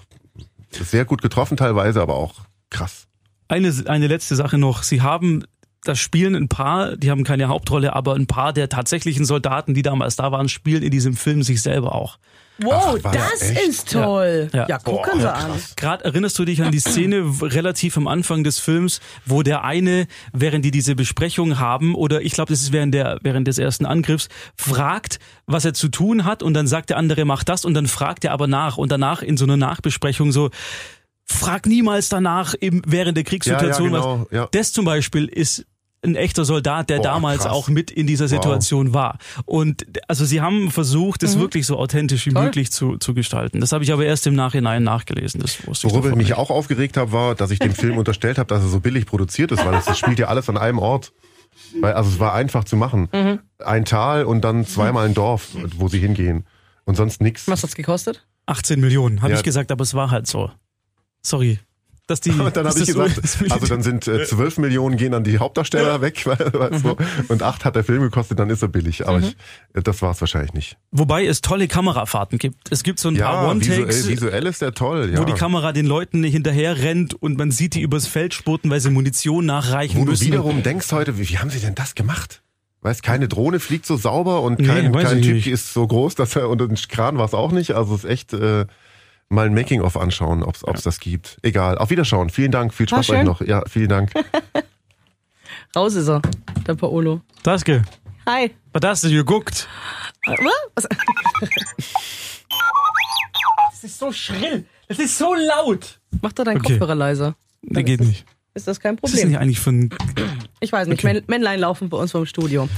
[0.70, 2.34] sehr gut getroffen teilweise, aber auch
[2.68, 3.06] krass.
[3.48, 4.82] Eine, eine letzte Sache noch.
[4.82, 5.44] Sie haben
[5.84, 9.82] das spielen ein paar, die haben keine Hauptrolle, aber ein paar der tatsächlichen Soldaten, die
[9.82, 12.18] damals da waren, spielen in diesem Film sich selber auch.
[12.58, 14.48] Wow, Ach, das ist toll.
[14.52, 14.68] Ja.
[14.68, 15.50] Ja, gucken Sie an.
[15.76, 20.06] Gerade erinnerst du dich an die Szene relativ am Anfang des Films, wo der eine,
[20.32, 23.86] während die diese Besprechung haben, oder ich glaube, das ist während, der, während des ersten
[23.86, 27.74] Angriffs, fragt, was er zu tun hat und dann sagt der andere, mach das und
[27.74, 30.50] dann fragt er aber nach und danach in so einer Nachbesprechung so,
[31.24, 34.36] frag niemals danach im, während der Kriegssituation Ja, ja, genau, was.
[34.36, 34.48] ja.
[34.52, 35.66] Das zum Beispiel ist
[36.04, 37.52] ein echter Soldat, der Boah, damals krass.
[37.52, 39.18] auch mit in dieser Situation war.
[39.44, 42.34] Und also sie haben versucht, es wirklich so authentisch wie Mhm.
[42.34, 42.44] Toll.
[42.46, 43.60] möglich zu, zu gestalten.
[43.60, 45.40] Das habe ich aber erst im Nachhinein nachgelesen.
[45.40, 46.36] Das wusste ich Worüber ich mich nicht.
[46.36, 49.52] auch aufgeregt habe, war, dass ich dem Film unterstellt habe, dass er so billig produziert
[49.52, 51.12] ist, weil das, das spielt ja alles an einem Ort.
[51.80, 53.08] Weil, also es war einfach zu machen.
[53.12, 53.38] Mhm.
[53.64, 56.46] Ein Tal und dann zweimal ein Dorf, wo sie hingehen.
[56.84, 57.46] Und sonst nichts.
[57.46, 58.26] Was hat's gekostet?
[58.46, 59.36] 18 Millionen, habe Ja.
[59.38, 60.50] ich gesagt, aber es war halt so.
[61.22, 61.60] Sorry.
[62.08, 65.14] Dass die, Und dann habe ich gesagt, so- also dann sind äh, 12 Millionen gehen
[65.14, 66.96] an die Hauptdarsteller weg, weil- weißt du,
[67.28, 69.06] und acht hat der Film gekostet, dann ist er billig.
[69.06, 69.36] Aber ich,
[69.74, 70.76] äh, das war es wahrscheinlich nicht.
[70.90, 72.72] Wobei es tolle Kamerafahrten gibt.
[72.72, 75.10] Es gibt so ein paar Ja, visuell, One-Takes, visuell ist der toll.
[75.14, 75.20] Ja.
[75.20, 78.80] wo die Kamera den Leuten hinterher rennt und man sieht die übers Feld spurten, weil
[78.80, 80.26] sie Munition nachreichen Wo du müssen.
[80.26, 82.42] wiederum denkst heute, wie, wie haben sie denn das gemacht?
[82.80, 85.46] Weißt, keine Drohne fliegt so sauber und Nee, kein, weiß kein Typ nicht.
[85.46, 87.76] ist so groß, dass er, und ein Kran war es auch nicht.
[87.76, 88.66] Also es ist echt äh,
[89.32, 91.38] mal ein Making-of anschauen, ob es das gibt.
[91.42, 91.78] Egal.
[91.78, 92.30] Auf Wiederschauen.
[92.30, 92.72] Vielen Dank.
[92.74, 93.40] Viel Spaß euch noch.
[93.40, 94.12] Ja, vielen Dank.
[95.76, 96.20] Raus ist er,
[96.66, 97.20] der Paolo.
[97.42, 97.82] Daske,
[98.26, 98.50] Hi.
[98.72, 99.68] was hast du geguckt?
[100.74, 100.86] Was?
[103.70, 104.64] Das ist so schrill.
[104.86, 105.98] Das ist so laut.
[106.20, 106.72] Mach doch deinen Okay.
[106.74, 107.34] Kopfhörer leiser.
[107.62, 108.24] Der geht nicht.
[108.54, 109.30] Ist das kein Was ist denn Problem?
[109.30, 109.90] hier eigentlich für ein...
[110.60, 111.02] Ich weiß nicht.
[111.02, 111.14] Okay.
[111.14, 112.68] Männ- Männlein laufen bei uns vom Studio.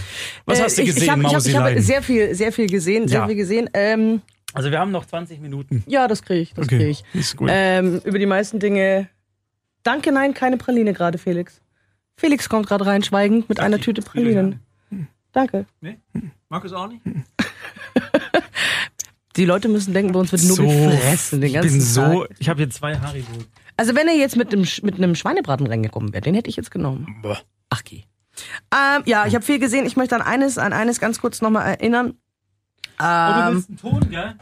[0.46, 1.82] Was hast du gesehen, ich hab, ich hab, ich habe Mausilein?
[1.82, 3.26] sehr viel, sehr viel gesehen, sehr Ja.
[3.26, 3.68] viel gesehen.
[3.74, 4.22] Ähm,
[4.54, 5.82] Also wir haben noch 20 Minuten.
[5.86, 7.04] ja, das kriege ich, das Okay, kriege ich.
[7.12, 7.48] ist gut.
[7.52, 9.08] Ähm, über die meisten Dinge.
[9.82, 11.60] Danke, nein, keine Praline gerade, Felix.
[12.16, 14.60] Felix kommt gerade rein, schweigend mit einer Tüte Pralinen.
[15.32, 15.66] Danke.
[16.48, 17.00] Markus auch nicht?
[19.36, 22.00] Die Leute müssen denken, bei uns wird nur gefressen den ich ganzen bin so...
[22.24, 22.36] Tag.
[22.38, 23.32] Ich habe hier zwei Haribo.
[23.76, 26.54] Also wenn er jetzt mit einem, Sch- mit einem Schweinebraten reingekommen wäre, den hätte ich
[26.56, 27.16] jetzt genommen.
[27.20, 27.38] Boah.
[27.70, 28.04] Ach, geh.
[28.72, 29.86] Ähm, ja, ich habe viel gesehen.
[29.86, 32.14] Ich möchte an eines, an eines ganz kurz nochmal erinnern.
[32.98, 34.34] Oh, du Ähm, willst einen Ton, gell?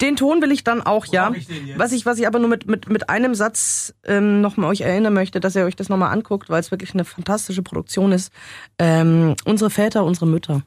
[0.00, 1.26] den Ton will ich dann auch, ja.
[1.26, 1.46] hab ich?
[1.76, 5.12] Was ich, was ich aber nur mit, mit, mit einem Satz ähm, nochmal euch erinnern
[5.12, 8.32] möchte, dass ihr euch das nochmal anguckt, weil es wirklich eine fantastische Produktion ist.
[8.78, 10.62] Ähm, unsere Väter, unsere Mütter.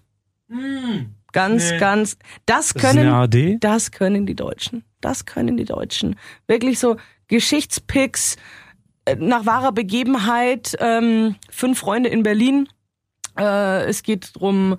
[1.32, 1.78] Ganz, Nee.
[1.80, 2.18] ganz.
[2.46, 3.58] Das Das ist eine können, AD?
[3.60, 4.84] das können die Deutschen.
[5.02, 6.16] das können die Deutschen.
[6.48, 8.36] Wirklich so Geschichtspicks
[9.06, 10.76] äh, nach wahrer Begebenheit.
[10.80, 12.70] Ähm, fünf Freunde in Berlin.
[13.38, 14.78] Äh, es geht drum.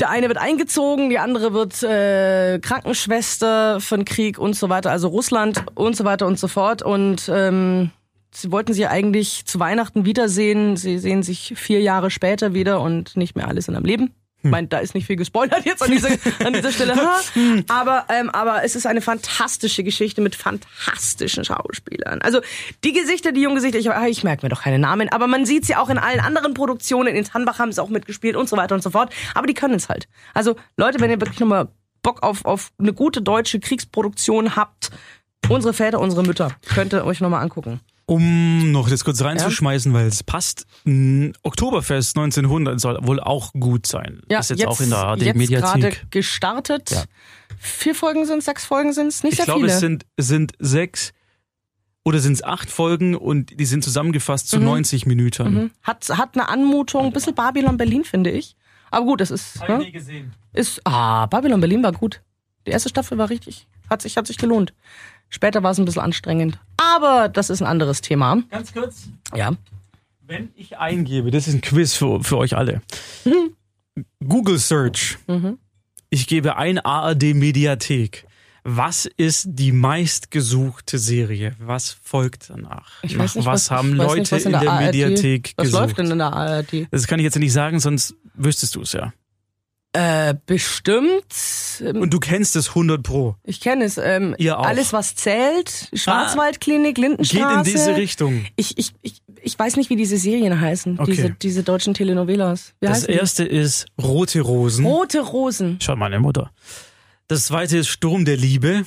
[0.00, 5.06] Der eine wird eingezogen, die andere wird äh, Krankenschwester von Krieg und so weiter, also
[5.06, 6.82] Russland und so weiter und so fort.
[6.82, 7.90] Und ähm,
[8.32, 10.76] sie wollten sie eigentlich zu Weihnachten wiedersehen.
[10.76, 14.12] Sie sehen sich vier Jahre später wieder und nicht mehr alle sind am Leben.
[14.44, 16.10] Ich meine, da ist nicht viel gespoilert jetzt an dieser,
[16.44, 16.94] an dieser Stelle.
[16.94, 17.20] Ha.
[17.68, 22.20] Aber, ähm, aber es ist eine fantastische Geschichte mit fantastischen Schauspielern.
[22.20, 22.40] Also
[22.84, 25.46] die Gesichter, die jungen Gesichter, ich, ah, ich merke mir doch keine Namen, aber man
[25.46, 27.16] sieht sie auch in allen anderen Produktionen.
[27.16, 29.12] In Tanbach haben sie auch mitgespielt und so weiter und so fort.
[29.34, 30.08] Aber die können es halt.
[30.34, 31.68] Also Leute, wenn ihr wirklich nochmal
[32.02, 34.90] Bock auf, auf eine gute deutsche Kriegsproduktion habt,
[35.48, 37.80] unsere Väter, unsere Mütter, könnt ihr euch nochmal angucken.
[38.06, 40.66] Um noch das kurz reinzuschmeißen, weil es passt.
[41.42, 44.20] Oktoberfest 1900 soll wohl auch gut sein.
[44.28, 46.10] ist jetzt, auch in der ARD jetzt gerade Mediathek.
[46.10, 46.90] gestartet.
[46.90, 47.04] Ja.
[47.58, 49.72] Vier Folgen sind sechs Folgen sind es, nicht Ich sehr glaube, viele.
[49.72, 51.12] es sind, es sind sechs
[52.04, 55.54] oder sind es acht Folgen und die sind zusammengefasst zu 90 Minuten.
[55.54, 55.70] Mhm.
[55.82, 58.56] Hat, hat eine Anmutung, ein bisschen Babylon Berlin, finde ich.
[58.90, 59.90] Aber gut, es ist, ne?
[59.90, 60.32] gesehen.
[60.52, 60.80] ist.
[60.84, 62.20] Ah, Babylon Berlin war gut.
[62.66, 63.66] Die erste Staffel war richtig.
[63.88, 64.74] Hat sich, hat sich gelohnt.
[65.34, 66.60] Später war es ein bisschen anstrengend.
[66.76, 68.40] Aber das ist ein anderes Thema.
[68.52, 69.08] Ganz kurz.
[69.34, 69.50] Ja.
[70.20, 72.82] Wenn ich eingebe, das ist ein Quiz für, für euch alle.
[74.24, 75.18] Google Search.
[76.08, 78.28] Ich gebe ein ARD Mediathek.
[78.62, 81.56] Was ist die meistgesuchte Serie?
[81.58, 83.02] Was folgt danach?
[83.02, 85.80] Ich weiß nicht, was, was, haben Leute nicht, was in, der, ARD Mediathek Was gesucht?
[85.80, 86.86] läuft denn in der ARD?
[86.92, 89.12] Das kann ich jetzt nicht sagen, sonst wüsstest du es ja.
[89.96, 91.24] Äh, bestimmt.
[91.80, 93.36] Und du kennst es 100 pro.
[93.44, 93.96] Ich kenne es.
[93.96, 94.66] Ähm, Ihr auch.
[94.66, 95.88] Alles, was zählt.
[95.94, 97.58] Schwarzwaldklinik, Geht Lindenstraße.
[97.58, 98.44] in diese Richtung.
[98.56, 100.98] Ich, ich, ich, ich weiß nicht, wie diese Serien heißen.
[100.98, 101.12] Okay.
[101.12, 102.74] Diese, diese deutschen Telenovelas.
[102.80, 103.18] Wie Das heißen die?
[103.18, 104.84] erste ist Rote Rosen.
[104.84, 105.78] Rote Rosen.
[105.80, 106.50] Schaut meine Mutter.
[107.28, 108.84] Das zweite ist Sturm der Liebe.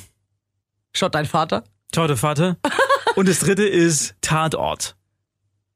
[0.93, 1.63] Schaut dein Vater?
[1.93, 2.57] Ciao, der Vater.
[3.15, 4.97] Und das dritte ist Tatort.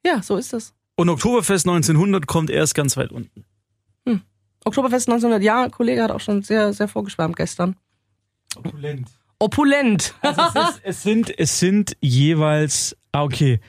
[0.06, 0.74] Ja, so ist das.
[0.98, 3.46] Und Oktoberfest 1900 kommt erst ganz weit unten.
[4.65, 7.76] Oktoberfest 1900, ja, ein Kollege hat auch schon sehr, sehr vorgeschwärmt gestern.
[8.56, 9.10] Opulent.
[9.39, 10.13] Opulent.
[10.21, 13.60] Also es, ist, es sind, es sind jeweils, ah, okay,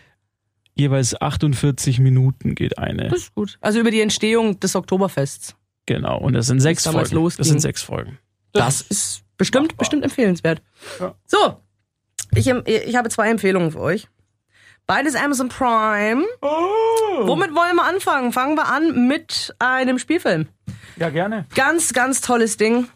[0.75, 3.09] jeweils 48 Minuten geht eine.
[3.09, 3.59] Das ist gut.
[3.61, 5.57] Also über die Entstehung des Oktoberfests.
[5.87, 6.19] Genau.
[6.19, 7.01] Und das sind sechs Folgen.
[7.01, 7.45] Das losging.
[7.45, 8.19] sind sechs Folgen.
[8.53, 10.63] Das ist bestimmt, bestimmt empfehlenswert.
[11.01, 11.15] Ja.
[11.27, 11.57] So,
[12.35, 14.09] ich, ich habe zwei Empfehlungen für euch.
[14.93, 16.23] Beides Amazon Prime.
[16.43, 18.31] Womit wollen wir anfangen?
[18.31, 20.49] Fangen wir an mit einem Spielfilm.
[20.97, 21.47] Ja, gerne.
[21.55, 22.89] Ganz, ganz tolles Ding.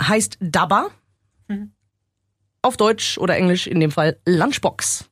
[0.00, 0.90] Heißt Dabba.
[2.62, 5.10] Auf Deutsch oder Englisch in dem Fall Lunchbox.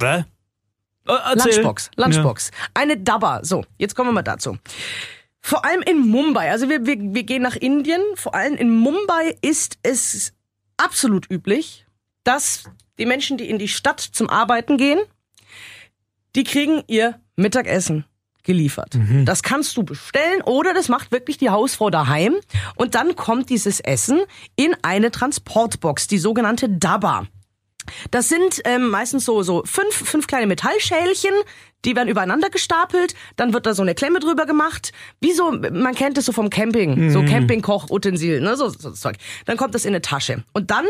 [0.00, 0.06] Hä?
[0.14, 0.24] Äh,
[1.06, 1.54] erzähl.
[1.54, 2.52] Lunchbox, Lunchbox.
[2.74, 3.40] Eine Dabba.
[3.42, 4.56] So, jetzt kommen wir mal dazu.
[5.40, 9.36] Vor allem in Mumbai, also wir, wir, wir gehen nach Indien, vor allem in Mumbai
[9.42, 10.32] ist es
[10.76, 11.86] absolut üblich,
[12.22, 12.70] dass
[13.02, 15.00] die Menschen, die in die Stadt zum Arbeiten gehen,
[16.36, 18.04] die kriegen ihr Mittagessen
[18.44, 18.96] geliefert.
[19.24, 22.36] Das kannst du bestellen oder das macht wirklich die Hausfrau daheim
[22.76, 24.20] und dann kommt dieses Essen
[24.54, 27.26] in eine Transportbox, die sogenannte Dabba.
[28.10, 31.32] Das sind ähm, meistens so, so fünf, fünf kleine Metallschälchen,
[31.84, 35.94] die werden übereinander gestapelt, dann wird da so eine Klemme drüber gemacht, wie so, man
[35.94, 39.16] kennt es so vom Camping, so Campingkochutensil, ne, so, so Zeug.
[39.46, 40.44] Dann kommt das in eine Tasche.
[40.52, 40.86] Und dann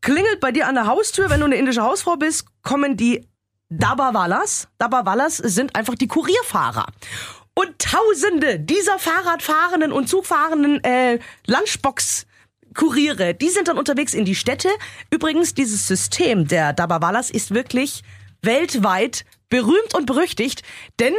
[0.00, 3.26] klingelt bei dir an der Haustür, wenn du eine indische Hausfrau bist, kommen die
[3.68, 4.68] Dabawalas.
[4.78, 6.86] Dabawalas sind einfach die Kurierfahrer.
[7.54, 12.26] Und tausende dieser Fahrradfahrenden und Zugfahrenden äh, Lunchbox
[12.74, 14.68] Kuriere, die sind dann unterwegs in die Städte.
[15.10, 18.02] Übrigens, dieses System der Dabawalas ist wirklich
[18.42, 20.62] weltweit berühmt und berüchtigt,
[20.98, 21.14] denn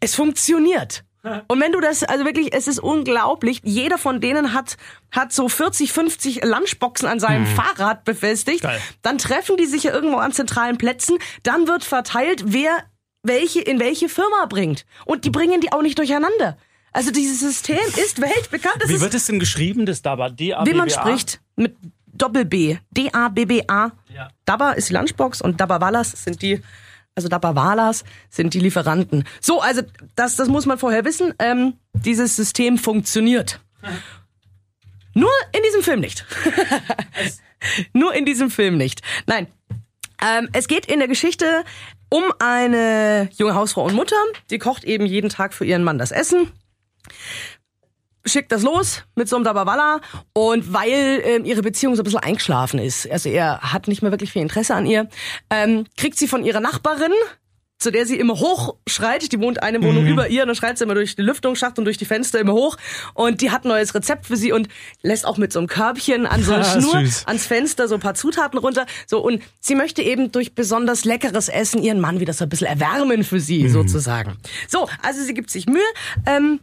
[0.00, 1.04] es funktioniert.
[1.48, 3.60] Und wenn du das, also wirklich, es ist unglaublich.
[3.64, 4.76] Jeder von denen hat,
[5.10, 8.62] hat so 40, 50 Lunchboxen an seinem Fahrrad befestigt.
[8.62, 8.78] Geil.
[9.00, 11.16] Dann treffen die sich ja irgendwo an zentralen Plätzen.
[11.42, 12.84] Dann wird verteilt, wer
[13.22, 14.84] welche in welche Firma bringt.
[15.06, 16.58] Und die bringen die auch nicht durcheinander.
[16.94, 18.76] Also dieses System ist weltbekannt.
[18.84, 20.30] Es Wie wird es denn geschrieben, das Dabba?
[20.30, 21.76] d a wie man spricht, mit
[22.06, 22.78] Doppel-B.
[22.92, 23.90] D-A-B-B-A.
[24.14, 24.28] Ja.
[24.44, 26.62] Dabba ist die Lunchbox und Dabawalas sind die,
[27.16, 29.24] also Dabawalas sind die Lieferanten.
[29.40, 29.82] So, also
[30.14, 31.34] das, das muss man vorher wissen.
[31.40, 33.58] Ähm, dieses System funktioniert.
[35.14, 36.24] Nur in diesem Film nicht.
[37.92, 39.02] Nur in diesem Film nicht.
[39.26, 39.48] Nein.
[40.24, 41.64] Ähm, es geht in der Geschichte
[42.08, 44.16] um eine junge Hausfrau und Mutter.
[44.50, 46.52] Die kocht eben jeden Tag für ihren Mann das Essen
[48.26, 50.00] schickt das los mit so einem Dabawalla
[50.32, 54.12] und weil ähm, ihre Beziehung so ein bisschen eingeschlafen ist, also er hat nicht mehr
[54.12, 55.08] wirklich viel Interesse an ihr,
[55.50, 57.12] ähm, kriegt sie von ihrer Nachbarin
[57.76, 59.30] zu der sie immer hochschreit.
[59.32, 61.84] Die wohnt eine Wohnung über ihr und dann schreit sie immer durch den Lüftungsschacht und
[61.84, 62.76] durch die Fenster immer hoch.
[63.12, 64.68] Und die hat ein neues Rezept für sie und
[65.02, 67.26] lässt auch mit so einem Körbchen an so eine Ah, Schnur süß.
[67.26, 68.86] ans Fenster so ein paar Zutaten runter.
[69.06, 72.68] So und sie möchte eben durch besonders leckeres Essen ihren Mann wieder so ein bisschen
[72.68, 74.38] erwärmen für sie sozusagen.
[74.66, 75.82] So, also sie gibt sich Mühe.
[76.24, 76.60] Ähm,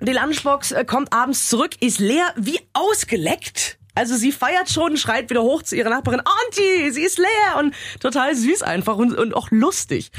[0.00, 3.78] die Lunchbox äh, kommt abends zurück, ist leer wie ausgeleckt.
[3.94, 7.74] Also sie feiert schon, schreit wieder hoch zu ihrer Nachbarin, Auntie, sie ist leer und
[7.98, 10.10] total süß einfach und, und auch lustig.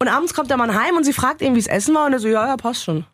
[0.00, 2.12] Und abends kommt der Mann heim und sie fragt ihn, wie das Essen war und
[2.12, 3.06] er so, ja, ja, passt schon.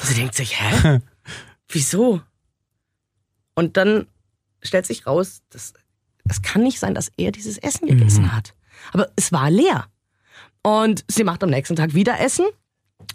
[0.00, 1.00] Sie denkt sich, hä?
[1.68, 2.20] Wieso?
[3.54, 4.06] Und dann
[4.62, 5.74] stellt sich raus, das,
[6.24, 8.54] das kann nicht sein, dass er dieses Essen gegessen hat.
[8.92, 9.86] Aber es war leer.
[10.62, 12.46] Und sie macht am nächsten Tag wieder Essen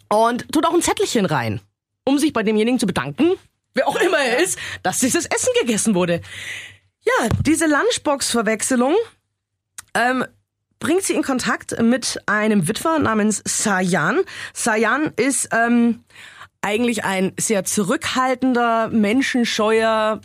[0.10, 1.62] und tut auch ein Zettelchen rein,
[2.08, 3.34] um sich bei demjenigen zu bedanken,
[3.74, 6.22] wer auch immer er ist, dass dieses Essen gegessen wurde.
[7.02, 8.96] Ja, diese Lunchbox-Verwechslung
[9.94, 10.26] ähm,
[10.80, 14.22] bringt sie in Kontakt mit einem Witwer namens Sayan.
[14.54, 16.04] Sayan ist ähm,
[16.62, 20.22] eigentlich ein sehr zurückhaltender, menschenscheuer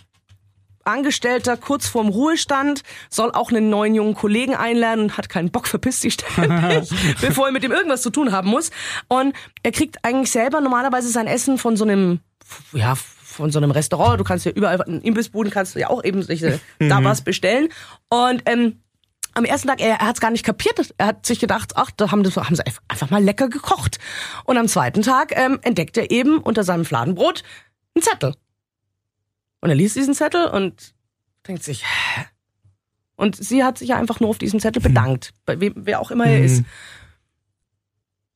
[0.84, 5.66] Angestellter kurz vorm Ruhestand, soll auch einen neuen jungen Kollegen einlernen und hat keinen Bock,
[5.66, 8.70] verpisst sich ständig, bevor er mit dem irgendwas zu tun haben muss.
[9.08, 12.20] Und er kriegt eigentlich selber normalerweise sein Essen von so einem,
[12.72, 14.20] ja, von so einem Restaurant.
[14.20, 17.68] Du kannst ja überall, in Imbissbuden kannst du ja auch eben solche da was bestellen.
[18.08, 18.82] Und ähm,
[19.34, 20.94] am ersten Tag, er, er hat es gar nicht kapiert.
[20.98, 23.98] Er hat sich gedacht, ach, da haben, das, haben sie einfach mal lecker gekocht.
[24.44, 27.42] Und am zweiten Tag ähm, entdeckt er eben unter seinem Fladenbrot
[27.94, 28.34] einen Zettel.
[29.62, 30.92] Und er liest diesen Zettel und
[31.46, 32.24] denkt sich, hä?
[33.14, 36.10] Und sie hat sich ja einfach nur auf diesem Zettel bedankt, bei wem, wer auch
[36.10, 36.64] immer er ist.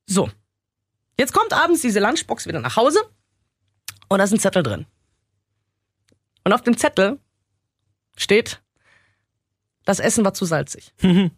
[0.05, 0.29] So.
[1.19, 3.01] Jetzt kommt abends diese Lunchbox wieder nach Hause
[4.07, 4.85] und da ist ein Zettel drin.
[6.45, 7.19] Und auf dem Zettel
[8.15, 8.61] steht,
[9.83, 10.93] das Essen war zu salzig.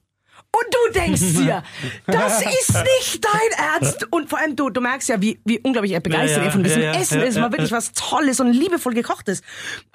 [0.59, 1.63] Und du denkst dir,
[2.07, 4.07] das ist nicht dein Ernst.
[4.11, 6.51] Und vor allem du, du merkst ja, wie, wie unglaublich er begeistert Ja, ja, er
[6.51, 9.41] von diesem ja, Essen ist, mal wirklich was Tolles und liebevoll gekochtes.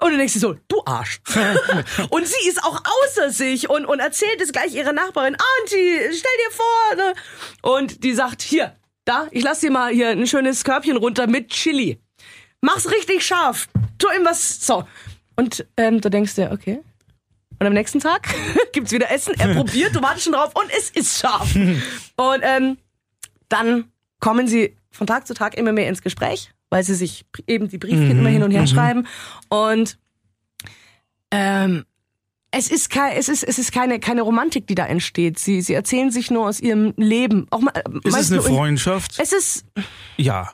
[0.01, 1.21] Und du denkst dir so, du Arsch.
[2.11, 6.33] und sie ist auch außer sich und, und erzählt es gleich ihrer Nachbarin, Auntie, stell
[6.47, 6.97] dir vor.
[6.97, 7.15] Ne?
[7.63, 11.51] Und die sagt, hier, da, ich lass dir mal hier ein schönes Körbchen runter mit
[11.51, 12.01] Chili.
[12.61, 13.69] Mach's richtig scharf.
[13.99, 14.85] Tu ihm was, so.
[15.37, 16.81] Und ähm, du denkst dir, okay.
[17.59, 18.29] Und am nächsten Tag
[18.73, 19.35] gibt's wieder Essen.
[19.39, 21.55] Er probiert, du wartest schon drauf und es ist scharf.
[22.17, 22.77] Und ähm,
[23.49, 23.85] dann
[24.21, 27.79] kommen sie von Tag zu Tag immer mehr ins Gespräch, weil sie sich eben die
[27.79, 29.07] Briefchen immer hin und her schreiben.
[29.49, 29.99] Und
[31.31, 31.85] ähm,
[32.51, 35.39] es ist, kein, es ist, es ist keine, keine Romantik, die da entsteht.
[35.39, 37.47] Sie, sie erzählen sich nur aus ihrem Leben.
[37.51, 37.73] Auch mal,
[38.05, 39.15] Ist es eine in- Freundschaft?
[39.19, 39.65] Es ist,
[40.17, 40.53] Ja.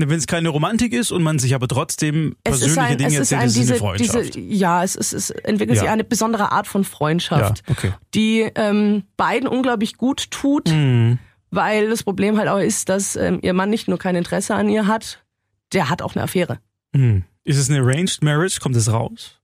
[0.00, 3.08] Wenn es keine Romantik ist und man sich aber trotzdem es persönliche ist ein, Dinge
[3.08, 4.34] es ist erzählt, ein, ist es diese, eine Freundschaft.
[4.36, 5.82] diese, ja, es, ist, es entwickelt Ja.
[5.82, 7.92] sich eine besondere Art von Freundschaft, Ja, okay.
[8.14, 11.18] die ähm, beiden unglaublich gut tut, Mhm.
[11.50, 14.68] weil das Problem halt auch ist, dass ähm, ihr Mann nicht nur kein Interesse an
[14.68, 15.24] ihr hat,
[15.72, 16.60] der hat auch eine Affäre.
[16.92, 17.24] Mhm.
[17.42, 18.60] Ist es eine Arranged Marriage?
[18.60, 19.34] Kommt es raus?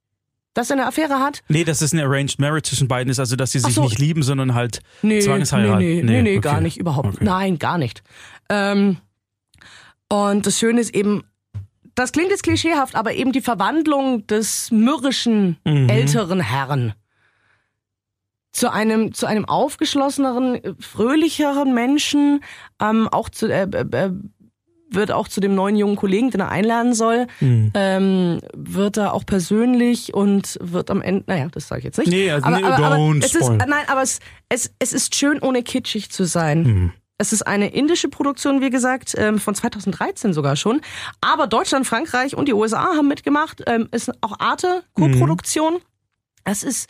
[0.53, 1.43] Dass er eine Affäre hat?
[1.49, 3.83] Nee, dass es eine Arranged Marriage zwischen beiden ist, also dass sie sich so.
[3.83, 5.81] nicht lieben, sondern halt Nee, Zwangsheirat.
[5.81, 6.41] nee, nee, nee, nee okay.
[6.41, 7.09] gar nicht, überhaupt.
[7.17, 7.25] Okay.
[7.25, 8.05] Nein, gar nicht.
[8.49, 8.99] Ähm,
[10.09, 11.25] und das Schöne ist eben,
[11.95, 15.89] das klingt jetzt klischeehaft, aber eben die Verwandlung des mürrischen Mhm.
[15.89, 16.95] älteren Herrn
[18.53, 22.41] zu einem zu einem aufgeschlosseneren, fröhlicheren Menschen,
[22.81, 24.11] ähm, auch zu äh, äh, äh,
[24.91, 27.73] wird auch zu dem neuen jungen Kollegen, den er einlernen soll, Mhm.
[27.75, 32.11] ähm, wird er auch persönlich und wird am Ende, naja, das sage ich jetzt nicht.
[32.11, 35.41] Nee, also aber, nee, aber, aber es ist, nein, aber es, es, es ist schön,
[35.41, 36.63] ohne kitschig zu sein.
[36.63, 36.93] Mhm.
[37.17, 40.81] Es ist eine indische Produktion, wie gesagt, ähm, von 2013 sogar schon.
[41.21, 43.63] Aber Deutschland, Frankreich und die USA haben mitgemacht.
[43.67, 45.79] Ähm, ist auch Arte, Co-Produktion.
[46.43, 46.89] Es ist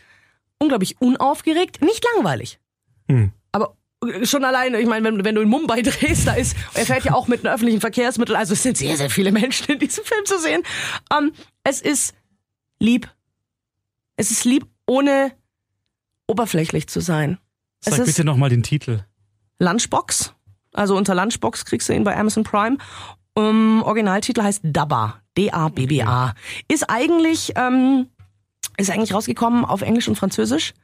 [0.59, 2.59] unglaublich unaufgeregt, nicht langweilig.
[3.09, 3.33] Mhm.
[3.53, 6.87] Aber äh, schon alleine, ich meine, wenn, wenn du in Mumbai drehst, da ist, er
[6.87, 9.79] fährt ja auch mit den öffentlichen Verkehrsmitteln, also es sind sehr, sehr viele Menschen in
[9.79, 10.63] diesem Film zu sehen.
[11.17, 11.33] Ähm,
[11.65, 12.15] es ist
[12.79, 13.11] lieb.
[14.17, 15.33] Es ist lieb, ohne
[16.27, 17.39] oberflächlich zu sein.
[17.85, 19.05] Es Sag ist bitte nochmal den Titel.
[19.59, 20.35] Lunchbox.
[20.73, 22.79] Also unter Lunchbox kriegst du ihn bei Amazon Prime.
[23.35, 25.21] Um, Originaltitel heißt Dabba.
[25.37, 26.35] D-A-B-B-A.
[26.69, 28.07] Ist eigentlich, ähm,
[28.77, 30.75] ist eigentlich rausgekommen auf Englisch und Französisch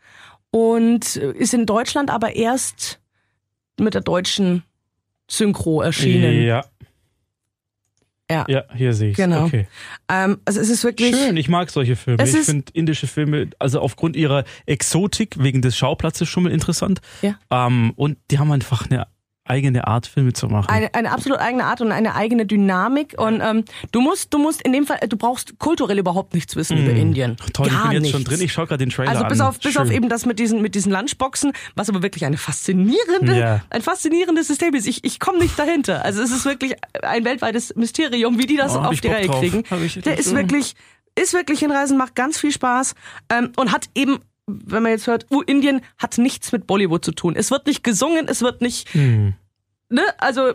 [0.50, 3.00] und ist in Deutschland aber erst
[3.78, 4.64] mit der deutschen
[5.30, 6.42] Synchro erschienen.
[6.42, 6.64] Ja.
[8.30, 8.44] Ja.
[8.48, 9.44] Ja, hier sehe ich Genau.
[9.44, 9.66] Okay.
[10.08, 11.16] Ähm, also es ist wirklich.
[11.16, 12.22] Schön, ich mag solche Filme.
[12.24, 17.00] Ich finde indische Filme, also aufgrund ihrer Exotik, wegen des Schauplatzes schon mal interessant.
[17.22, 17.36] Ja.
[17.50, 19.06] Ähm, und die haben einfach eine
[19.50, 20.68] eigene Art, Filme zu machen.
[20.70, 23.14] eine, eine absolut eigene Art und eine eigene Dynamik.
[23.18, 26.78] Und ähm, du musst, du musst in dem Fall, du brauchst kulturell überhaupt nichts wissen
[26.78, 27.32] über Indien.
[27.32, 27.52] Mm.
[27.52, 28.16] Toll, Gar ich bin jetzt nichts.
[28.16, 28.40] schon drin.
[28.40, 29.28] Ich schaue gerade den Trailer Also an.
[29.28, 29.82] bis auf, bis Schön.
[29.82, 33.60] auf eben das mit diesen, mit diesen Lunchboxen, was aber wirklich eine faszinierende, Ja.
[33.70, 34.86] ein faszinierendes System ist.
[34.86, 36.04] Ich, ich komme nicht dahinter.
[36.04, 39.64] Also es ist wirklich ein weltweites Mysterium, wie die das Oh, auf die Reihe kriegen.
[40.04, 40.74] Der ist wirklich,
[41.18, 42.94] ist wirklich hinreisend, macht ganz viel Spaß
[43.30, 44.20] ähm, und hat eben
[44.64, 47.34] wenn man jetzt hört, uh, Indien hat nichts mit Bollywood zu tun.
[47.36, 49.34] Es wird nicht gesungen, es wird nicht, Hm.
[49.88, 50.52] ne, also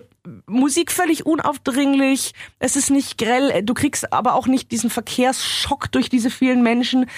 [0.47, 6.09] Musik völlig unaufdringlich, es ist nicht grell, du kriegst aber auch nicht diesen Verkehrsschock durch
[6.09, 7.09] diese vielen Menschen.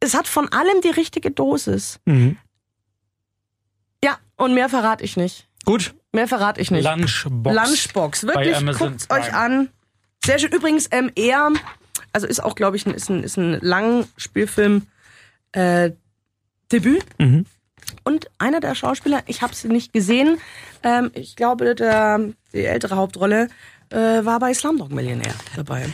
[0.00, 2.00] Es hat von allem die richtige Dosis.
[2.04, 2.36] Mhm.
[4.04, 5.48] Ja, und mehr verrate ich nicht.
[5.64, 5.94] Gut.
[6.12, 6.84] Mehr verrate ich nicht.
[6.84, 7.54] Lunchbox.
[7.54, 8.96] Lunchbox, wirklich, Prime.
[9.10, 9.68] euch an.
[10.24, 10.52] Sehr schön.
[10.52, 11.50] Übrigens, ähm, er,
[12.12, 14.86] also ist auch, glaube ich, ein, ist ein, ist ein Langspielfilm
[15.52, 15.90] äh,
[16.72, 17.04] Debüt.
[17.18, 17.46] Mhm.
[18.04, 20.38] Und einer der Schauspieler, ich habe sie nicht gesehen,
[20.82, 22.20] ähm, ich glaube, der,
[22.52, 23.48] die ältere Hauptrolle
[23.90, 25.86] äh, war bei Slumdog Millionär dabei.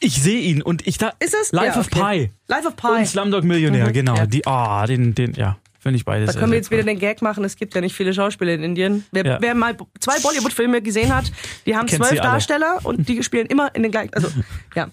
[0.00, 1.12] Ich sehe ihn und ich da.
[1.18, 1.50] Ist es?
[1.52, 2.26] Life Ja, of okay.
[2.28, 2.32] Pi.
[2.46, 2.86] Life of Pi.
[2.86, 4.16] Und Slumdog Millionär, Mhm, genau.
[4.16, 4.26] ja.
[4.26, 6.32] Die, ah, den, den, ja, finde ich beides.
[6.32, 8.62] Da können wir jetzt wieder den Gag machen, es gibt ja nicht viele Schauspieler in
[8.62, 9.04] Indien.
[9.10, 9.38] Wer, Ja.
[9.40, 11.32] wer mal zwei Bollywood-Filme gesehen hat,
[11.66, 12.20] die haben Kennt zwölf.
[12.20, 14.14] Darsteller und die spielen immer in den gleichen.
[14.14, 14.28] Also,
[14.76, 14.88] ja.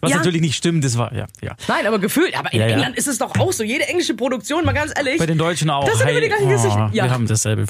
[0.00, 0.16] Was Ja.
[0.18, 1.54] natürlich nicht stimmt, das war, ja, ja.
[1.68, 2.38] Nein, aber gefühlt.
[2.38, 2.74] Aber in Ja, ja.
[2.74, 3.62] England ist es doch auch so.
[3.64, 5.18] Jede englische Produktion, mal ganz ehrlich.
[5.18, 5.84] Bei den Deutschen auch.
[5.84, 6.90] Das sind immer die gleichen Gesichter.
[6.92, 7.04] Ja.
[7.04, 7.66] Wir haben dasselbe.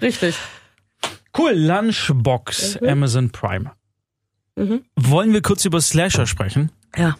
[0.00, 0.36] Richtig.
[1.36, 3.72] Cool, Lunchbox, Amazon Prime.
[4.96, 6.70] Wollen wir kurz über Slasher sprechen?
[6.96, 7.16] Ja.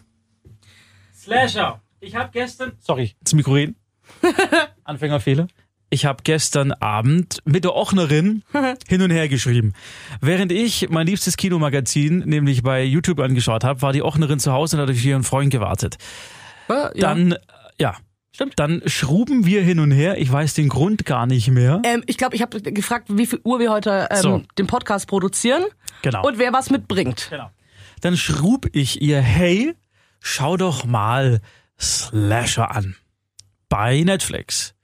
[1.18, 1.80] Slasher.
[2.00, 2.72] Ich habe gestern.
[2.80, 3.76] Sorry, ins Mikro reden.
[4.84, 5.46] Anfängerfehler.
[5.92, 8.42] Ich habe gestern Abend mit der Ochnerin
[8.88, 9.74] hin und her geschrieben.
[10.22, 14.76] Während ich mein liebstes Kinomagazin, nämlich bei YouTube angeschaut habe, war die Ochnerin zu Hause
[14.78, 15.98] und hat auf ihren Freund gewartet.
[16.70, 16.90] Ja.
[16.96, 17.34] Dann,
[17.78, 17.94] ja,
[18.34, 18.54] Stimmt.
[18.56, 20.16] dann schruben wir hin und her.
[20.16, 21.82] Ich weiß den Grund gar nicht mehr.
[21.84, 24.42] Ähm, ich glaube, ich habe gefragt, wie viel Uhr wir heute ähm, So.
[24.56, 25.64] den Podcast produzieren
[26.00, 26.26] Genau.
[26.26, 27.26] und wer was mitbringt.
[27.28, 27.50] Genau.
[28.00, 29.74] Dann schrub ich ihr, hey,
[30.20, 31.40] schau doch mal
[31.78, 32.96] Slasher an.
[33.68, 34.74] Bei Netflix.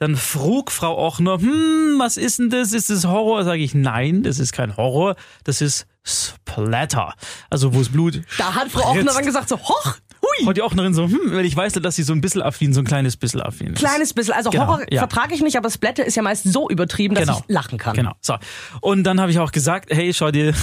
[0.00, 2.72] Dann frug Frau Ochner, hm, was ist denn das?
[2.72, 3.42] Ist das Horror?
[3.44, 7.14] Sage ich, nein, das ist kein Horror, das ist Splatter.
[7.50, 10.46] Also wo es Blut Da hat Frau Ochner dann gesagt so, hoch, hui.
[10.46, 12.80] Und die Ochnerin so, hm, weil ich weiß, dass sie so ein bisschen affin, so
[12.80, 13.78] ein kleines bisschen affin ist.
[13.80, 14.34] Kleines bisschen.
[14.34, 15.00] Also Genau, Horror ja.
[15.00, 17.42] vertrage ich nicht, aber Splatter ist ja meist so übertrieben, dass Genau.
[17.46, 17.96] ich lachen kann.
[17.96, 18.12] Genau.
[18.20, 18.36] So.
[18.80, 20.54] Und dann habe ich auch gesagt, hey, schau dir,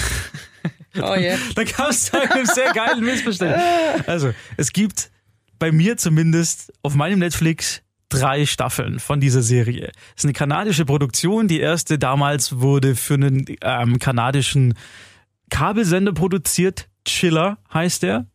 [0.97, 1.37] Oh yeah.
[1.55, 3.61] Dann kam es zu einem sehr geilen Missverständnis.
[4.07, 5.11] Also, es gibt
[5.59, 7.81] bei mir zumindest auf meinem Netflix
[8.19, 9.91] drei Staffeln von dieser Serie.
[10.15, 11.47] Es ist eine kanadische Produktion.
[11.47, 14.73] Die erste damals wurde für einen ähm, kanadischen
[15.49, 16.87] Kabelsender produziert.
[17.05, 18.25] Chiller heißt der.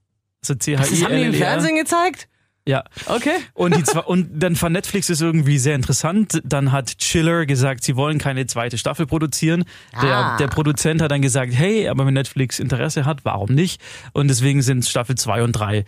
[0.43, 2.29] Also c h Das haben die im Fernsehen gezeigt?
[2.67, 2.85] Ja.
[3.07, 3.33] Okay.
[3.55, 6.41] Und, die zwei, und dann fand Netflix es irgendwie sehr interessant.
[6.45, 9.65] Dann hat Chiller gesagt, sie wollen keine zweite Staffel produzieren.
[10.01, 10.37] Der, Ah.
[10.37, 13.81] der Produzent hat dann gesagt, hey, aber wenn Netflix Interesse hat, warum nicht?
[14.13, 15.85] Und deswegen sind Staffel zwei und drei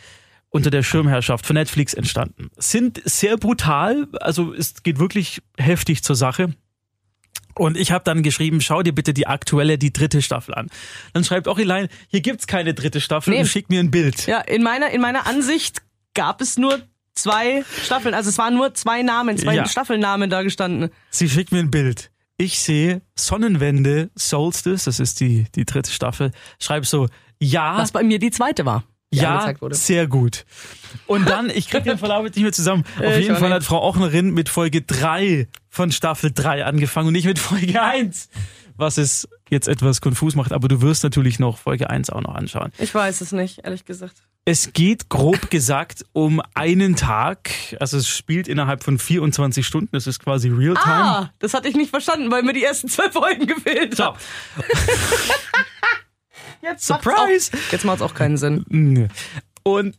[0.53, 2.51] unter der Schirmherrschaft von Netflix entstanden.
[2.59, 6.55] Sind sehr brutal, also es geht wirklich heftig zur Sache.
[7.55, 10.69] Und ich habe dann geschrieben, schau dir bitte die aktuelle, die dritte Staffel an.
[11.13, 13.41] Dann schreibt auch Elaine, hier gibt's keine dritte Staffel Nee.
[13.41, 14.27] und schickt mir ein Bild.
[14.27, 15.83] Ja, in meiner, in meiner Ansicht
[16.15, 16.81] gab es nur
[17.15, 18.15] zwei Staffeln.
[18.15, 19.67] Also es waren nur zwei Namen, zwei Ja.
[19.67, 20.91] Staffelnamen da gestanden.
[21.11, 22.11] Sie schickt mir ein Bild.
[22.39, 26.31] Ich sehe Sonnenwende, Solstice, das ist die, die dritte Staffel.
[26.59, 28.85] Schreib so, ja, Was bei mir die zweite war.
[29.13, 30.45] Ja, sehr gut.
[31.07, 32.85] Und dann, ich krieg den Verlauf jetzt nicht mehr zusammen.
[32.99, 33.57] Auf Ich jeden Fall nicht.
[33.57, 38.29] hat Frau Ochnerin mit Folge 3 von Staffel 3 angefangen und nicht mit Folge 1.
[38.77, 42.35] Was es jetzt etwas konfus macht, aber du wirst natürlich noch Folge 1 auch noch
[42.35, 42.73] anschauen.
[42.79, 44.15] Ich weiß es nicht, ehrlich gesagt.
[44.45, 50.07] Es geht grob gesagt um einen Tag, also es spielt innerhalb von 24 Stunden, das
[50.09, 50.95] ist quasi Realtime.
[50.95, 54.19] Ah, das hatte ich nicht verstanden, weil mir die ersten zwölf Folgen gefehlt haben.
[56.63, 57.51] Jetzt Surprise!
[57.53, 58.65] Auch, jetzt macht es auch keinen Sinn.
[59.65, 59.97] Und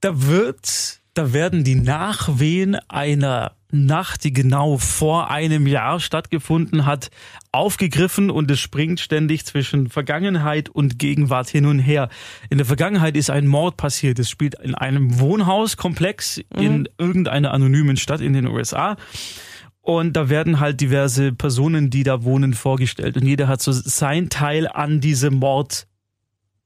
[0.00, 7.10] da wird, da werden die Nachwehen einer Nacht, die genau vor einem Jahr stattgefunden hat,
[7.52, 12.08] aufgegriffen und es springt ständig zwischen Vergangenheit und Gegenwart hin und her.
[12.48, 14.18] In der Vergangenheit ist ein Mord passiert.
[14.18, 18.96] Es spielt in einem Wohnhauskomplex in irgendeiner anonymen Stadt in den USA.
[19.82, 23.16] Und da werden halt diverse Personen, die da wohnen, vorgestellt.
[23.16, 25.86] Und jeder hat so sein Teil an diesem Mord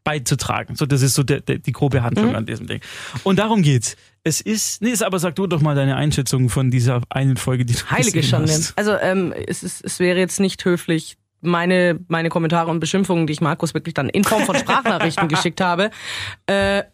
[0.03, 0.77] beizutragen.
[0.77, 2.35] So, das ist so der, der, die grobe Handlung Mhm.
[2.35, 2.81] an diesem Ding.
[3.23, 3.97] Und darum geht's.
[4.23, 7.75] Es ist, nee, aber sag du doch mal deine Einschätzung von dieser einen Folge, die
[7.75, 8.53] du Heilige gesehen Schande.
[8.53, 8.77] hast.
[8.77, 13.35] Also ähm, es, ist, es wäre jetzt nicht höflich, meine, meine Kommentare und Beschimpfungen, die
[13.35, 15.91] ich Markus wirklich dann in Form von Sprachnachrichten geschickt habe.
[16.47, 16.85] Äh,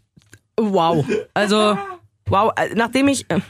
[0.57, 1.05] wow.
[1.35, 1.79] Also,
[2.27, 2.53] wow.
[2.57, 3.29] Äh, Nachdem ich...
[3.31, 3.41] Äh,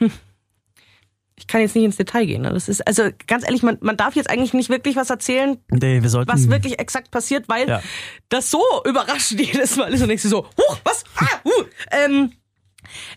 [1.40, 2.42] ich kann jetzt nicht ins Detail gehen.
[2.42, 2.50] Ne?
[2.52, 6.02] Das ist, also ganz ehrlich, man, man darf jetzt eigentlich nicht wirklich was erzählen, Nee,
[6.02, 6.30] wir sollten.
[6.30, 7.82] was wirklich exakt passiert, weil Ja.
[8.28, 11.04] das so überraschend jedes Mal ist und du so, huch, was?
[11.16, 11.64] Ah, huh.
[11.90, 12.32] ähm,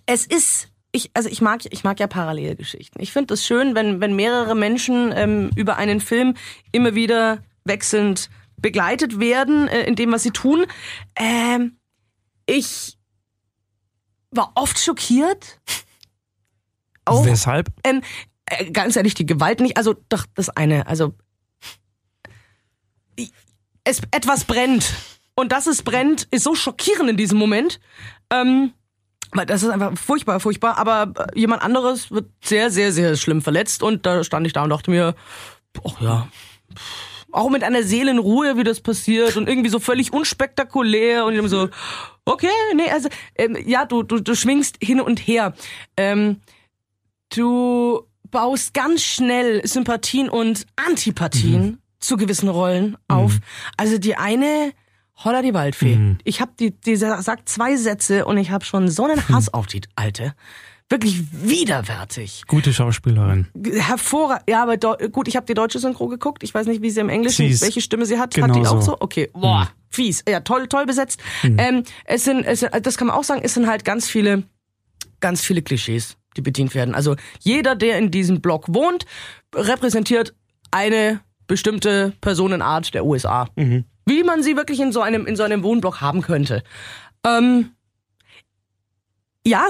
[0.06, 3.02] es ist, ich, also ich mag, ich mag ja Parallelgeschichten.
[3.02, 6.36] Ich finde es schön, wenn, wenn mehrere Menschen ähm, über einen Film
[6.72, 10.66] immer wieder wechselnd begleitet werden äh, in dem, was sie tun.
[11.16, 11.78] Ähm,
[12.46, 12.98] ich
[14.32, 15.60] war oft schockiert.
[17.06, 17.70] Auch Weshalb?
[17.84, 18.02] ähm,
[18.46, 19.78] äh, ganz ehrlich, die Gewalt nicht.
[19.78, 20.88] Also doch das eine.
[20.88, 21.14] Also
[23.84, 24.94] es etwas brennt
[25.36, 27.80] und dass es brennt, ist so schockierend in diesem Moment.
[28.30, 28.74] Ähm,
[29.32, 30.78] weil das ist einfach furchtbar, furchtbar.
[30.78, 34.64] Aber äh, jemand anderes wird sehr, sehr, sehr schlimm verletzt und da stand ich da
[34.64, 35.16] und dachte mir,
[35.84, 36.28] ach ja.
[37.32, 41.68] Auch mit einer Seelenruhe, wie das passiert und irgendwie so völlig unspektakulär und ich so,
[42.26, 45.56] okay, nee, also ähm, ja, du, du, du schwingst hin und her.
[45.98, 46.42] Ähm,
[47.36, 53.38] du baust ganz schnell Sympathien und Antipathien zu gewissen Rollen auf.
[53.78, 54.72] Also die eine,
[55.24, 56.16] holla die Waldfee.
[56.24, 59.54] Ich habe die, die sa- sagt zwei Sätze und ich habe schon so einen Hass
[59.54, 60.34] auf die alte.
[60.90, 62.44] Wirklich widerwärtig.
[62.48, 63.48] Gute Schauspielerin.
[63.74, 64.44] Hervorragend.
[64.50, 64.78] Ja, aber
[65.10, 66.44] gut, ich habe die deutsche Synchro geguckt.
[66.44, 68.36] Ich weiß nicht, wie sie im Englischen, Sie ist welche Stimme sie hat.
[68.36, 68.92] hat die genau auch so.
[68.92, 68.98] so?
[69.00, 69.30] Okay.
[69.34, 70.24] Boah, fies.
[70.28, 71.22] Ja, toll, toll besetzt.
[71.44, 74.44] Ähm, es sind, es sind, das kann man auch sagen, es sind halt ganz viele,
[75.22, 76.96] ganz viele Klischees, die bedient werden.
[76.96, 79.06] Also jeder, der in diesem Block wohnt,
[79.56, 80.34] repräsentiert
[80.72, 83.48] eine bestimmte Personenart der USA.
[84.06, 86.64] Wie man sie wirklich in so einem, in so einem Wohnblock haben könnte.
[87.26, 87.72] Ähm,
[89.46, 89.68] ja,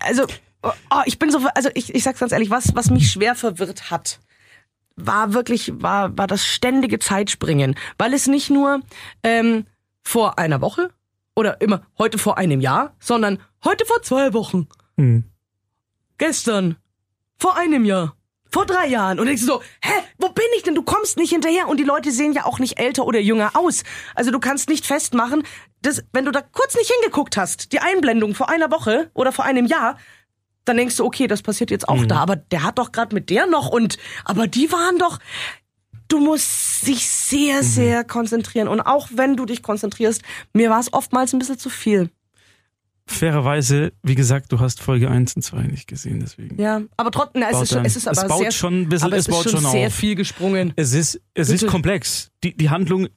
[0.00, 0.24] also,
[0.62, 3.90] oh, ich bin so, also ich, ich sag's ganz ehrlich, was, was mich schwer verwirrt
[3.90, 4.20] hat,
[4.96, 7.74] war wirklich, war, war das ständige Zeitspringen.
[7.98, 8.80] Weil es nicht nur
[9.22, 9.66] ähm,
[10.02, 10.90] vor einer Woche
[11.34, 15.24] oder immer heute vor einem Jahr, sondern heute vor zwei Wochen, Hm.
[16.18, 16.76] Gestern,
[17.38, 18.16] vor einem Jahr,
[18.50, 19.18] vor drei Jahren.
[19.18, 20.74] Und ich so, hä, wo bin ich denn?
[20.74, 21.68] Du kommst nicht hinterher.
[21.68, 23.82] Und die Leute sehen ja auch nicht älter oder jünger aus.
[24.14, 25.42] Also du kannst nicht festmachen,
[25.82, 29.44] dass, wenn du da kurz nicht hingeguckt hast, die Einblendung vor einer Woche oder vor
[29.44, 29.98] einem Jahr,
[30.64, 32.18] dann denkst du, okay, das passiert jetzt auch da.
[32.18, 35.18] Aber der hat doch gerade mit der noch und, aber die waren doch,
[36.08, 38.68] du musst dich sehr, sehr konzentrieren.
[38.68, 42.10] Und auch wenn du dich konzentrierst, mir war es oftmals ein bisschen zu viel.
[43.06, 46.60] Fairerweise, wie gesagt, du hast Folge 1 und 2 nicht gesehen, deswegen.
[46.60, 48.88] Ja, aber trotzdem, na, es, ist, schon- es ist es aber baut sehr, schon ein
[48.88, 49.94] bisschen- es es ist baut schon schon sehr auf.
[49.94, 50.72] viel gesprungen.
[50.76, 52.30] Es ist, es ist komplex.
[52.42, 53.08] Die, die Handlung,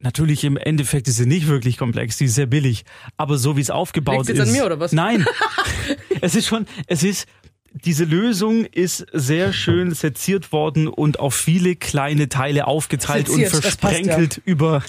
[0.00, 2.84] natürlich im Endeffekt ist sie nicht wirklich komplex, die ist sehr billig.
[3.16, 4.48] Aber so wie es aufgebaut Liegt's jetzt ist.
[4.48, 4.92] an mir, oder was?
[4.92, 5.24] Nein.
[6.20, 7.26] es ist schon, es ist,
[7.72, 13.64] diese Lösung ist sehr schön seziert worden und auf viele kleine Teile aufgeteilt Seziert, und
[13.64, 14.82] das passt, versprenkelt über,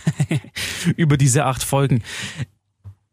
[0.97, 2.03] über diese acht Folgen.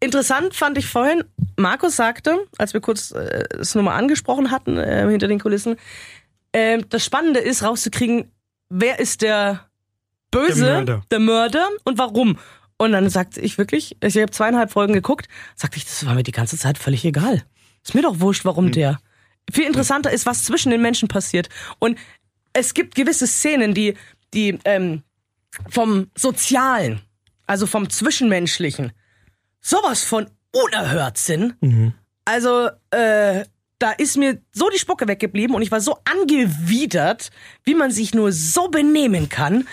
[0.01, 1.25] Interessant fand ich vorhin,
[1.57, 5.77] Markus sagte, als wir kurz äh, es nochmal angesprochen hatten, äh, hinter den Kulissen,
[6.53, 8.31] äh, das Spannende ist rauszukriegen,
[8.71, 9.69] wer ist der
[10.31, 11.03] Böse, Der Mörder.
[11.11, 12.39] der Mörder und warum.
[12.79, 16.23] Und dann sagte ich wirklich, ich habe zweieinhalb Folgen geguckt, sagte ich, das war mir
[16.23, 17.43] die ganze Zeit völlig egal.
[17.85, 19.01] Ist mir doch wurscht, warum der.
[19.53, 21.49] Viel interessanter ist, was zwischen den Menschen passiert.
[21.79, 21.99] Und
[22.55, 23.95] es gibt gewisse Szenen, die,
[24.33, 25.03] die ähm,
[25.69, 27.03] vom Sozialen,
[27.47, 28.93] also vom Zwischenmenschlichen,
[29.61, 31.55] sowas von unerhört sind.
[32.25, 33.45] Also, äh,
[33.79, 37.31] da ist mir so die Spucke weggeblieben und ich war so angewidert,
[37.65, 39.67] wie man sich nur so benehmen kann.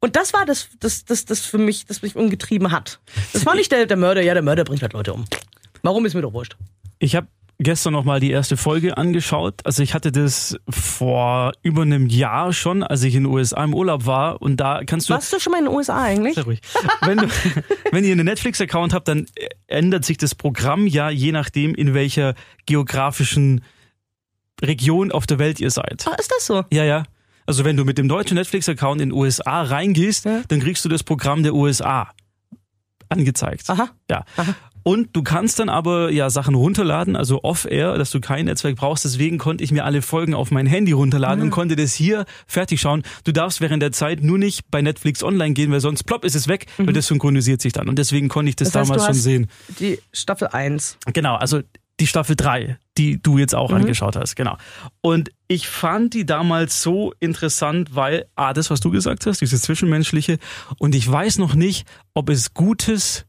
[0.00, 3.00] Und das war das, das, das, das für mich, das mich umgetrieben hat.
[3.32, 5.24] Das war nicht der, der Mörder, ja, der Mörder bringt halt Leute um.
[5.82, 6.56] Warum ist mir doch wurscht.
[6.98, 7.28] Ich habe
[7.62, 9.60] gestern noch mal die erste Folge angeschaut.
[9.64, 13.74] Also ich hatte das vor über einem Jahr schon, als ich in den USA im
[13.74, 14.42] Urlaub war.
[14.42, 16.34] Und da kannst du Warst du schon mal in den USA eigentlich?
[16.34, 16.60] Sehr ruhig.
[17.02, 17.28] Wenn, du,
[17.92, 19.26] wenn ihr einen Netflix-Account habt, dann
[19.66, 22.34] ändert sich das Programm ja je nachdem, in welcher
[22.66, 23.62] geografischen
[24.62, 26.04] Region auf der Welt ihr seid.
[26.08, 26.64] Ach, ist das so?
[26.70, 27.02] Ja, ja.
[27.46, 30.42] Also wenn du mit dem deutschen Netflix-Account in den USA reingehst, Ja.
[30.48, 32.10] dann kriegst du das Programm der USA
[33.08, 33.68] angezeigt.
[33.68, 33.90] Aha.
[34.10, 34.24] Ja.
[34.84, 39.04] Und du kannst dann aber ja Sachen runterladen, also off-air, dass du kein Netzwerk brauchst.
[39.04, 41.44] Deswegen konnte ich mir alle Folgen auf mein Handy runterladen Ah.
[41.44, 43.02] und konnte das hier fertig schauen.
[43.24, 46.34] Du darfst während der Zeit nur nicht bei Netflix online gehen, weil sonst plopp ist
[46.34, 47.88] es weg, weil das synchronisiert sich dann.
[47.88, 48.72] Und deswegen konnte ich das, Mhm.
[48.72, 49.46] Das heißt, damals schon sehen.
[49.78, 50.98] Die Staffel 1.
[51.12, 51.60] Genau, also
[52.00, 53.58] die Staffel 3, die du jetzt Mhm.
[53.58, 54.56] auch angeschaut hast, genau.
[55.02, 59.62] Und ich fand die damals so interessant, weil, ah, das, was du gesagt hast, dieses
[59.62, 60.38] Zwischenmenschliche,
[60.78, 63.26] und ich weiß noch nicht, ob es gutes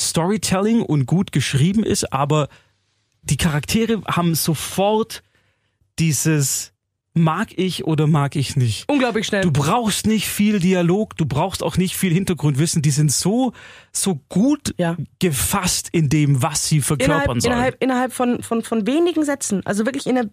[0.00, 2.48] Storytelling und gut geschrieben ist, aber
[3.22, 5.22] die Charaktere haben sofort
[5.98, 6.72] dieses
[7.12, 8.88] mag ich oder mag ich nicht.
[8.88, 9.42] Unglaublich schnell.
[9.42, 12.82] Du brauchst nicht viel Dialog, du brauchst auch nicht viel Hintergrundwissen.
[12.82, 13.52] Die sind so,
[13.92, 14.96] so gut Ja.
[15.18, 17.52] gefasst in dem, was sie verkörpern innerhalb, sollen.
[17.52, 20.30] innerhalb, innerhalb von, von, von wenigen Sätzen, also wirklich in der,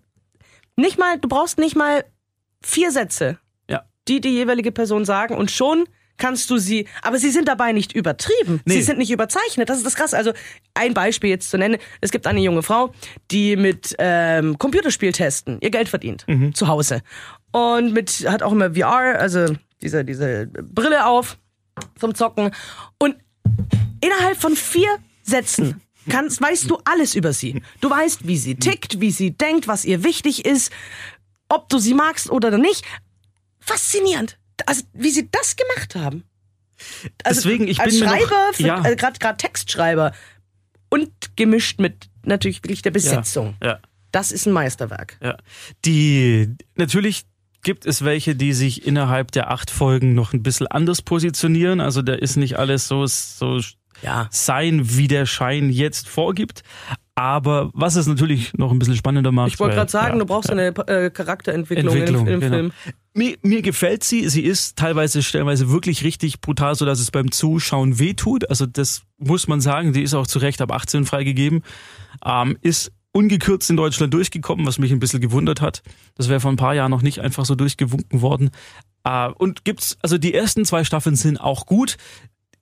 [0.76, 2.06] Nicht mal, du brauchst nicht mal
[2.62, 3.40] vier Sätze,
[3.70, 3.82] Ja.
[4.08, 5.86] die die jeweilige Person sagen und schon
[6.18, 8.62] kannst du sie, aber sie sind dabei nicht übertrieben.
[8.66, 8.76] Nee.
[8.76, 9.70] Sie sind nicht überzeichnet.
[9.70, 10.18] Das ist das Krasse.
[10.18, 10.34] Also
[10.74, 11.78] ein Beispiel jetzt zu nennen.
[12.02, 12.94] Es gibt eine junge Frau,
[13.32, 16.26] die mit ähm, Computerspieltesten ihr Geld verdient.
[16.54, 17.02] Zu Hause.
[17.52, 19.46] Und mit, hat auch immer VR, also
[19.82, 21.38] diese, diese Brille auf
[22.00, 22.52] zum Zocken.
[23.00, 23.16] Und
[24.02, 24.90] innerhalb von vier
[25.24, 27.62] Sätzen kannst, weißt du alles über sie.
[27.82, 30.72] Du weißt, wie sie tickt, wie sie denkt, was ihr wichtig ist,
[31.50, 32.84] ob du sie magst oder nicht.
[33.60, 34.38] Faszinierend.
[34.66, 36.24] Also, wie sie das gemacht haben.
[37.24, 38.86] Also, Deswegen, ich als bin Schreiber, ja.
[38.86, 40.12] äh, gerade gerade Textschreiber
[40.90, 43.56] und gemischt mit natürlich wirklich der Besetzung.
[43.64, 43.80] Ja.
[44.12, 45.18] Das ist ein Meisterwerk.
[45.22, 45.38] Ja.
[45.86, 47.26] Die, natürlich
[47.64, 51.82] gibt es welche, die sich innerhalb der acht Folgen noch ein bisschen anders positionieren.
[51.82, 53.60] Also da ist nicht alles so, so
[54.02, 54.28] Ja.
[54.32, 56.64] sein, wie der Schein jetzt vorgibt.
[57.18, 59.48] Aber was es natürlich noch ein bisschen spannender macht.
[59.48, 60.54] Ich wollte gerade sagen, ja, du brauchst ja.
[60.54, 62.56] eine äh, Charakterentwicklung Entwicklung, im, im genau.
[62.56, 62.72] Film.
[63.16, 64.30] Mir, mir gefällt sie.
[64.30, 68.48] Sie ist teilweise stellenweise wirklich richtig brutal, so dass es beim Zuschauen wehtut.
[68.52, 69.94] Also das muss man sagen.
[69.94, 71.64] Die ist auch zu Recht ab 18 freigegeben.
[72.24, 75.82] Ähm, ist ungekürzt in Deutschland durchgekommen, was mich ein bisschen gewundert hat.
[76.14, 78.52] Das wäre vor ein paar Jahren noch nicht einfach so durchgewunken worden.
[79.04, 81.98] Äh, und gibt's, also die ersten zwei Staffeln sind auch gut.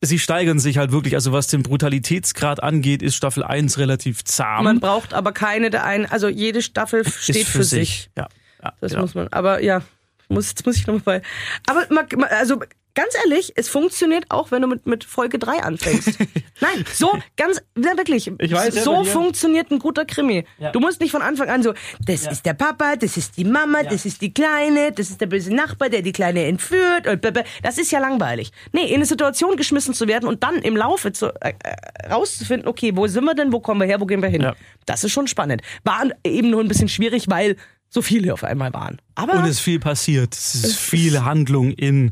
[0.01, 4.63] Sie steigern sich halt wirklich, also was den Brutalitätsgrad angeht, ist Staffel 1 relativ zahm.
[4.63, 8.09] Man braucht aber keine der einen, also jede Staffel steht ist für, sich.
[8.17, 8.27] Ja.
[8.63, 9.03] ja Das genau.
[9.03, 9.81] muss man, aber ja,
[10.27, 11.21] muss, jetzt muss ich nochmal bei.
[11.67, 11.85] Aber
[12.29, 12.61] also
[12.95, 16.17] ganz ehrlich, es funktioniert auch, wenn du mit, mit Folge 3 anfängst.
[16.61, 18.31] Nein, so ganz, ja, wirklich.
[18.39, 19.09] Ich weiß, ja, so dir.
[19.09, 20.45] funktioniert ein guter Krimi.
[20.57, 20.71] Ja.
[20.71, 21.73] Du musst nicht von Anfang an so,
[22.05, 25.27] das ist der Papa, das ist die Mama, das ist die Kleine, das ist der
[25.27, 27.07] böse Nachbar, der die Kleine entführt.
[27.07, 27.23] Und
[27.61, 28.51] das ist ja langweilig.
[28.71, 32.67] Nee, in eine Situation geschmissen zu werden und dann im Laufe zu, äh, äh, rauszufinden,
[32.67, 34.41] okay, wo sind wir denn, wo kommen wir her, wo gehen wir hin?
[34.41, 34.55] Ja.
[34.85, 35.61] Das ist schon spannend.
[35.83, 37.57] War eben nur ein bisschen schwierig, weil
[37.95, 39.01] so viele auf einmal waren.
[39.15, 40.35] Aber Und es ist viel passiert.
[40.35, 42.11] Es ist viel Handlung in,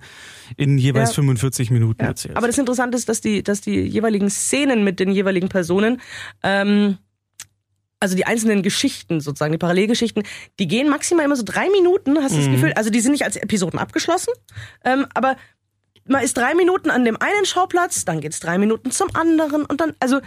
[0.57, 1.15] in jeweils Ja.
[1.15, 2.07] 45 Minuten Ja.
[2.09, 2.37] erzählt.
[2.37, 6.01] Aber das Interessante ist, dass die, dass die jeweiligen Szenen mit den jeweiligen Personen,
[6.41, 6.97] ähm,
[7.99, 10.23] also die einzelnen Geschichten sozusagen, die Parallelgeschichten,
[10.59, 12.43] die gehen maximal immer so drei Minuten, hast du Mhm.
[12.45, 12.73] das Gefühl?
[12.73, 14.33] Also die sind nicht als Episoden abgeschlossen,
[14.85, 15.35] ähm, aber
[16.07, 19.79] man ist drei Minuten an dem einen Schauplatz, dann geht's drei Minuten zum anderen und
[19.81, 20.19] dann, also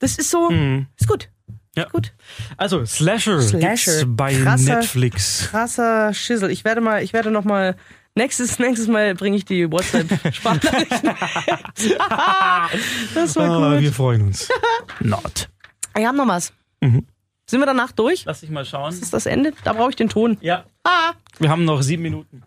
[0.00, 0.50] das ist so,
[0.98, 1.28] ist gut.
[1.76, 1.82] Mhm.
[1.82, 1.88] Ja.
[1.90, 2.12] Gut.
[2.56, 3.92] also Slasher, Slasher.
[3.92, 5.48] gibt's bei Krasser- Netflix.
[5.50, 6.50] Krasser Schissel.
[6.50, 7.76] Ich werde mal, ich werde noch mal
[8.14, 11.10] nächstes nächstes Mal bringe ich die WhatsApp Sprachnachrichten.
[13.14, 13.80] das war Ah, gut.
[13.82, 14.48] wir freuen uns.
[15.00, 15.48] Not.
[15.94, 16.52] Wir haben noch was.
[16.80, 18.24] Sind wir danach durch?
[18.24, 18.92] Lass dich mal schauen.
[18.92, 19.52] Ist das Ende?
[19.64, 20.38] Da brauche ich den Ton.
[20.40, 20.64] Ja.
[20.84, 21.12] Ah.
[21.38, 22.42] Wir haben noch sieben Minuten.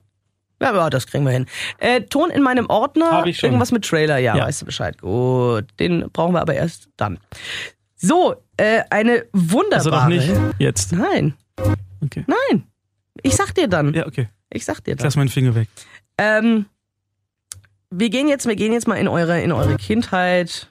[0.62, 1.46] Ja, ja, das kriegen wir hin.
[1.78, 3.12] Äh, Ton in meinem Ordner.
[3.12, 3.48] Hab ich schon.
[3.50, 4.46] Irgendwas mit Trailer, ja, Ja.
[4.46, 5.00] weißt du Bescheid.
[5.02, 7.20] Gut, den brauchen wir aber erst dann.
[7.98, 9.76] So, äh, eine wunderbare.
[9.76, 10.92] Also doch nicht jetzt.
[10.94, 11.34] Nein,
[12.04, 12.24] Okay.
[12.28, 12.64] nein.
[13.24, 13.94] Ich sag dir dann.
[13.94, 14.30] Ja, okay.
[14.52, 15.06] Ich sag dir Ich dann.
[15.06, 15.68] lass meinen Finger weg.
[16.20, 16.68] Ähm,
[17.90, 20.70] wir gehen jetzt, wir gehen jetzt mal in eure, in eure Kindheit.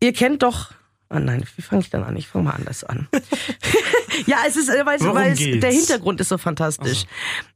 [0.00, 0.70] Ihr kennt doch.
[1.08, 2.16] Ah nein, wie fange ich dann an?
[2.16, 3.08] Ich fange mal anders an.
[4.26, 7.04] ja, es ist, äh, weil, weil es, der Hintergrund ist so fantastisch.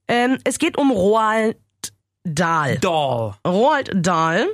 [0.09, 1.57] Ähm, es geht um Roald
[2.25, 2.79] Dahl.
[2.79, 3.35] Doll.
[3.47, 4.47] Roald Dahl,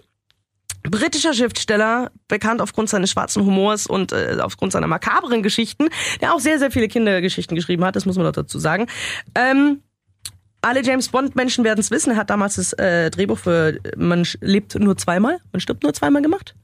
[0.83, 5.89] britischer Schriftsteller, bekannt aufgrund seines schwarzen Humors und äh, aufgrund seiner makabren Geschichten,
[6.21, 8.87] der auch sehr, sehr viele Kindergeschichten geschrieben hat, das muss man doch dazu sagen.
[9.35, 9.83] Ähm,
[10.61, 14.75] alle James Bond-Menschen werden es wissen, er hat damals das äh, Drehbuch für Man lebt
[14.75, 16.55] nur zweimal, man stirbt nur zweimal gemacht.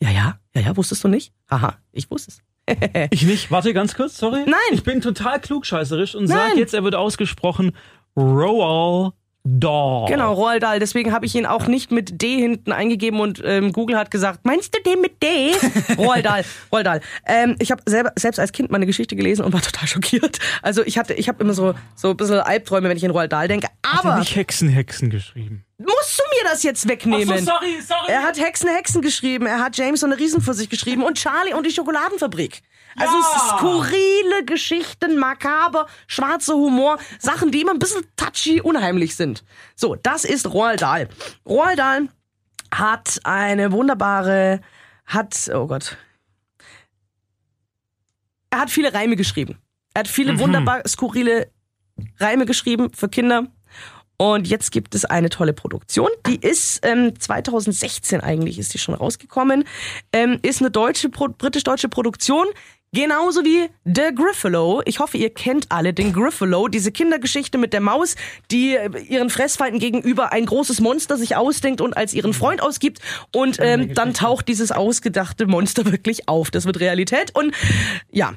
[0.00, 1.32] Ja, ja, ja, ja, wusstest du nicht?
[1.50, 2.40] Haha, ich wusste es.
[3.10, 3.50] Ich nicht.
[3.50, 4.40] Warte ganz kurz, sorry.
[4.46, 4.56] Nein.
[4.72, 6.50] Ich bin total klugscheißerisch und Nein.
[6.50, 7.72] sag jetzt, er wird ausgesprochen
[8.16, 9.12] Roald
[9.46, 10.06] Dahl.
[10.08, 10.78] Genau, Roald Dahl.
[10.80, 14.40] Deswegen habe ich ihn auch nicht mit D hinten eingegeben und ähm, Google hat gesagt,
[14.44, 15.52] meinst du den mit D?
[15.98, 17.00] Roald Dahl, Roald Dahl.
[17.26, 20.38] Ähm, ich habe selber selbst als Kind meine Geschichte gelesen und war total schockiert.
[20.62, 23.32] Also ich hatte, ich habe immer so so ein bisschen Albträume, wenn ich in Roald
[23.32, 23.68] Dahl denke.
[23.84, 25.64] Hat er Aber nicht Hexen, Hexen geschrieben?
[25.76, 27.44] musst du mir das jetzt wegnehmen?
[27.44, 28.08] sorry, sorry.
[28.08, 31.18] Er hat Hexen, Hexen geschrieben, er hat James und eine Riesen für sich geschrieben und
[31.18, 32.62] Charlie und die Schokoladenfabrik.
[32.96, 33.56] Also Ja.
[33.58, 39.44] skurrile Geschichten, makaber, schwarzer Humor, Sachen, die immer ein bisschen touchy, unheimlich sind.
[39.74, 41.08] So, das ist Roald Dahl.
[41.46, 42.08] Roald Dahl
[42.72, 44.60] hat eine wunderbare,
[45.06, 45.96] hat, oh Gott.
[48.50, 49.58] Er hat viele Reime geschrieben.
[49.94, 51.50] Er hat viele wunderbar skurrile
[52.18, 53.46] Reime geschrieben für Kinder.
[54.16, 56.08] Und jetzt gibt es eine tolle Produktion.
[56.26, 59.64] Die ist ähm, 2016 eigentlich ist die schon rausgekommen.
[60.12, 62.46] Ähm, ist eine deutsche, britisch-deutsche Produktion.
[62.94, 64.80] Genauso wie The Griffalo.
[64.84, 68.14] Ich hoffe, ihr kennt alle den Griffalo, diese Kindergeschichte mit der Maus,
[68.52, 73.00] die äh, ihren Fressfeinden gegenüber ein großes Monster sich ausdenkt und als ihren Freund ausgibt.
[73.32, 76.52] Und ähm, dann taucht dieses ausgedachte Monster wirklich auf.
[76.52, 77.34] Das wird Realität.
[77.34, 77.52] Und
[78.12, 78.34] ja,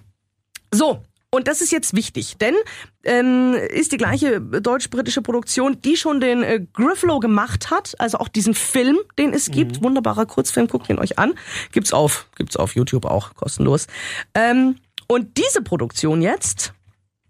[0.72, 1.04] so.
[1.38, 2.56] Und das ist jetzt wichtig, denn
[3.04, 8.28] ähm, ist die gleiche deutsch-britische Produktion, die schon den äh, Grifflow gemacht hat, also auch
[8.28, 11.36] diesen Film, den es gibt, wunderbarer Kurzfilm, guckt ihn euch an,
[11.72, 13.86] gibt's auf, gibt's auf YouTube auch kostenlos.
[14.34, 14.78] Ähm,
[15.08, 16.74] und diese Produktion jetzt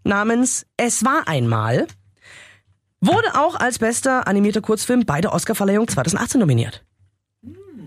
[0.04, 1.86] namens Es war einmal
[3.02, 6.82] wurde auch als bester animierter Kurzfilm bei der Oscarverleihung 2018 nominiert.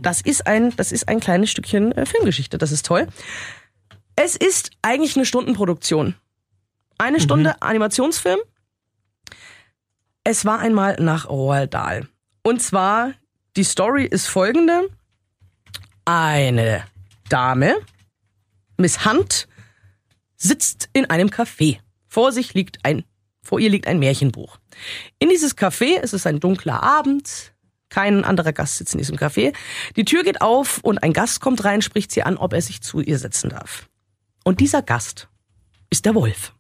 [0.04, 2.60] Das ist ein, das ist ein kleines Stückchen äh, Filmgeschichte.
[2.60, 3.08] Das ist toll.
[4.24, 6.14] Es ist eigentlich eine Stundenproduktion.
[7.00, 8.38] Eine Stunde Animationsfilm.
[10.24, 12.08] Es war einmal nach Roald Dahl.
[12.44, 13.14] Und zwar,
[13.56, 14.92] die Story ist folgende.
[16.06, 16.84] Eine
[17.30, 17.74] Dame,
[18.78, 19.48] Miss Hunt,
[20.38, 21.80] sitzt in einem Café.
[22.08, 23.04] Vor sich liegt ein,
[23.42, 24.60] vor ihr liegt ein Märchenbuch.
[25.18, 27.54] In dieses Café, es ist ein dunkler Abend,
[27.90, 29.52] kein anderer Gast sitzt in diesem Café.
[29.96, 32.82] Die Tür geht auf und ein Gast kommt rein, spricht sie an, ob er sich
[32.82, 33.88] zu ihr setzen darf.
[34.44, 35.30] Und dieser Gast
[35.90, 36.54] ist der Wolf.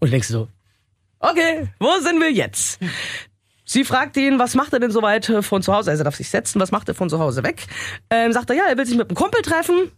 [0.00, 0.48] Und du denkst so,
[1.18, 2.78] okay, wo sind wir jetzt?
[3.64, 5.90] Sie fragt ihn, was macht er denn so weit äh, von zu Hause?
[5.90, 7.66] Also er darf sich setzen, was macht er von zu Hause weg?
[8.10, 9.90] Ähm, sagt er, ja, er will sich mit einem Kumpel treffen.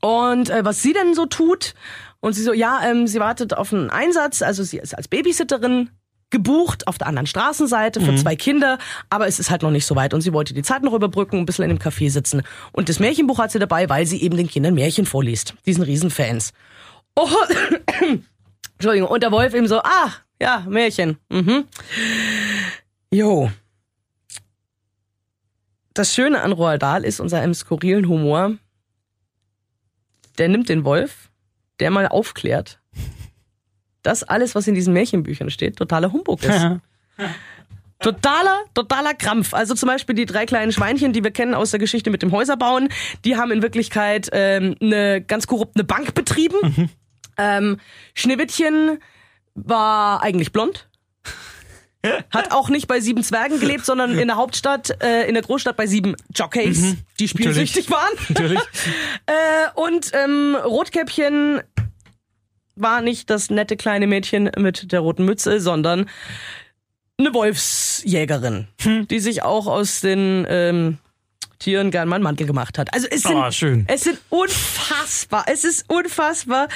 [0.00, 1.74] Und äh, was sie denn so tut?
[2.20, 5.90] Und sie so, ja, ähm, sie wartet auf einen Einsatz, also sie ist als Babysitterin
[6.30, 8.78] gebucht auf der anderen Straßenseite für zwei Kinder,
[9.10, 11.38] aber es ist halt noch nicht so weit und sie wollte die Zeit noch überbrücken,
[11.38, 12.42] ein bisschen in dem Café sitzen.
[12.72, 15.54] Und das Märchenbuch hat sie dabei, weil sie eben den Kindern Märchen vorliest.
[15.66, 16.52] Die sind Riesenfans.
[17.14, 17.28] Oh,
[18.74, 21.18] Entschuldigung, und der Wolf eben so, ah, ja, Märchen.
[21.28, 21.64] Mhm.
[23.10, 23.50] Jo.
[25.94, 28.56] Das Schöne an Roald Dahl ist unser einem skurrilen Humor.
[30.38, 31.30] Der nimmt den Wolf,
[31.80, 32.80] der mal aufklärt,
[34.06, 36.60] dass alles, was in diesen Märchenbüchern steht, totaler Humbug ist.
[38.00, 39.54] Totaler, totaler Krampf.
[39.54, 42.30] Also zum Beispiel die drei kleinen Schweinchen, die wir kennen aus der Geschichte mit dem
[42.30, 42.90] Häuserbauen,
[43.24, 46.90] die haben in Wirklichkeit ähm, eine ganz korrupte Bank betrieben.
[47.38, 47.78] Ähm,
[48.14, 48.98] Schneewittchen
[49.54, 50.88] war eigentlich blond.
[52.30, 55.76] Hat auch nicht bei sieben Zwergen gelebt, sondern in der Hauptstadt, äh, in der Großstadt
[55.76, 58.12] bei sieben Jockeys, die spielsüchtig waren.
[58.28, 58.60] Natürlich.
[59.28, 61.60] Äh, und ähm, Rotkäppchen
[62.76, 66.08] war nicht das nette kleine Mädchen mit der roten Mütze, sondern
[67.18, 68.68] eine Wolfsjägerin,
[69.10, 70.98] die sich auch aus den ähm,
[71.58, 72.92] Tieren gern mal einen Mantel gemacht hat.
[72.92, 73.84] Also es sind, schön.
[73.88, 76.68] es sind unfassbar, es ist unfassbar,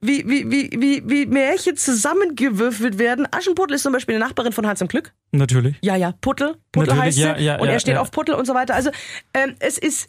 [0.00, 3.26] wie, wie, wie, wie, wie Märchen zusammengewürfelt werden.
[3.30, 5.12] Aschenputtel ist zum Beispiel eine Nachbarin von Hans im Glück.
[5.32, 5.76] Natürlich.
[5.82, 6.56] Ja, ja, Puttel.
[6.70, 7.22] Puttel Natürlich, heißt sie.
[7.22, 8.00] ja, ja, und ja, er steht ja.
[8.00, 8.74] auf Puttel und so weiter.
[8.74, 8.90] Also
[9.34, 10.08] ähm, es ist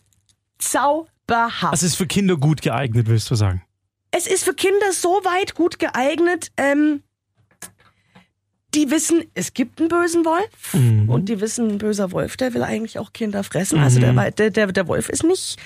[0.60, 1.74] zauberhaft.
[1.74, 3.64] Es ist für Kinder gut geeignet, willst du sagen?
[4.12, 7.02] Es ist für Kinder so weit gut geeignet, ähm,
[8.74, 10.74] die wissen, es gibt einen bösen Wolf
[11.10, 13.80] und die wissen, ein böser Wolf, der will eigentlich auch Kinder fressen.
[13.80, 15.58] Also der, Wei- der, der, der Wolf ist nicht,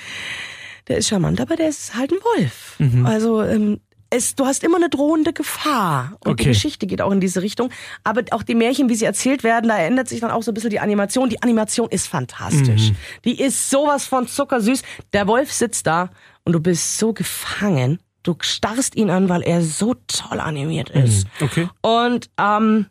[0.88, 2.78] der ist charmant, aber der ist halt ein Wolf.
[3.06, 3.80] Also ähm,
[4.10, 6.18] es, du hast immer eine drohende Gefahr.
[6.26, 6.50] Und die Okay.
[6.54, 7.70] Geschichte geht auch in diese Richtung.
[8.04, 10.54] Aber auch die Märchen, wie sie erzählt werden, da ändert sich dann auch so ein
[10.54, 11.30] bisschen die Animation.
[11.30, 12.92] Die Animation ist fantastisch.
[13.26, 14.84] Die ist sowas von zuckersüß.
[15.14, 16.10] Der Wolf sitzt da
[16.44, 18.00] und du bist so gefangen.
[18.26, 21.28] Du starrst ihn an, weil er so toll animiert ist.
[21.40, 21.70] Okay.
[21.82, 22.88] Und ähm,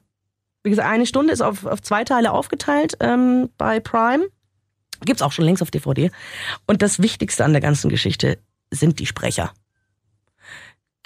[0.62, 4.28] wie gesagt, eine Stunde ist auf, auf zwei Teile aufgeteilt ähm, bei Prime.
[5.04, 6.12] Gibt's auch schon längst auf DVD.
[6.68, 8.38] Und das Wichtigste an der ganzen Geschichte
[8.70, 9.52] sind die Sprecher.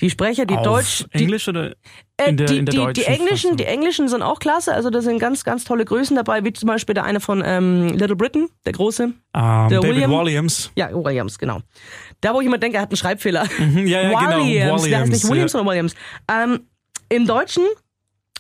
[0.01, 1.73] Die Sprecher, die Auf Deutsch, die, Englisch oder
[2.17, 4.73] äh, in der, die, in der die, deutschen die englischen, die englischen sind auch klasse.
[4.73, 7.89] Also da sind ganz, ganz tolle Größen dabei, wie zum Beispiel der eine von ähm,
[7.89, 9.03] Little Britain, der große.
[9.05, 10.71] Ähm, der David William- Williams.
[10.77, 11.61] Ja, Williams, genau.
[12.21, 13.45] Da, wo ich immer denke, er hat einen Schreibfehler.
[13.59, 14.45] Mhm, ja, ja, genau.
[14.45, 15.59] Williams, der heißt nicht Williams, Williams, ja.
[15.59, 15.95] sondern Williams.
[16.31, 16.61] Ähm,
[17.09, 17.65] Im Deutschen,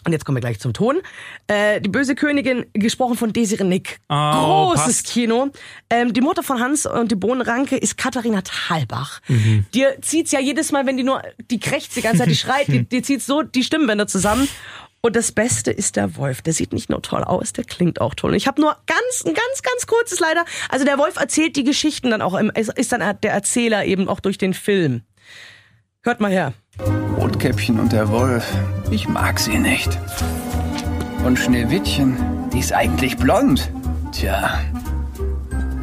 [0.08, 1.00] und jetzt kommen wir gleich zum Ton,
[1.46, 4.00] äh, die böse Königin, gesprochen von Desiree Nick.
[4.08, 5.06] Ah, oh, Großes passt.
[5.06, 5.50] Kino.
[5.90, 9.20] Ähm, die Mutter von Hans und die Bohnenranke ist Katharina Thalbach.
[9.28, 9.66] Mhm.
[9.74, 12.68] Dir zieht's ja jedes Mal, wenn die nur, die krächzt die ganze Zeit, die schreit,
[12.68, 14.48] die, die zieht so die Stimmbänder zusammen.
[15.00, 16.42] Und das Beste ist der Wolf.
[16.42, 18.30] Der sieht nicht nur toll aus, der klingt auch toll.
[18.30, 20.44] Und ich habe nur ganz, ein ganz, ganz kurzes leider.
[20.70, 24.20] Also der Wolf erzählt die Geschichten dann auch, im, ist dann der Erzähler eben auch
[24.20, 25.02] durch den Film.
[26.02, 26.52] Hört mal her.
[27.16, 28.46] Rotkäppchen und der Wolf,
[28.90, 29.98] ich mag sie nicht.
[31.24, 32.16] Und Schneewittchen,
[32.52, 33.70] die ist eigentlich blond.
[34.12, 34.60] Tja,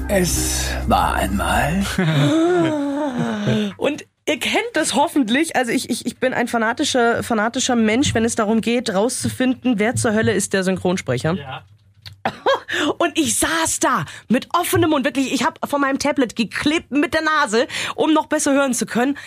[0.08, 1.86] es war einmal.
[3.78, 5.56] Und ihr kennt das hoffentlich.
[5.56, 9.96] Also ich, ich, ich bin ein fanatischer, fanatischer Mensch, wenn es darum geht, rauszufinden, wer
[9.96, 11.34] zur Hölle ist der Synchronsprecher.
[11.34, 11.64] Ja.
[12.98, 17.14] Und ich saß da mit offenem Mund, wirklich, ich habe von meinem Tablet geklebt mit
[17.14, 19.18] der Nase, um noch besser hören zu können.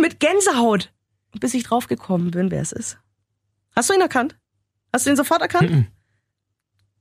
[0.00, 0.92] Mit Gänsehaut,
[1.38, 2.98] bis ich draufgekommen bin, wer es ist.
[3.76, 4.36] Hast du ihn erkannt?
[4.92, 5.86] Hast du ihn sofort erkannt?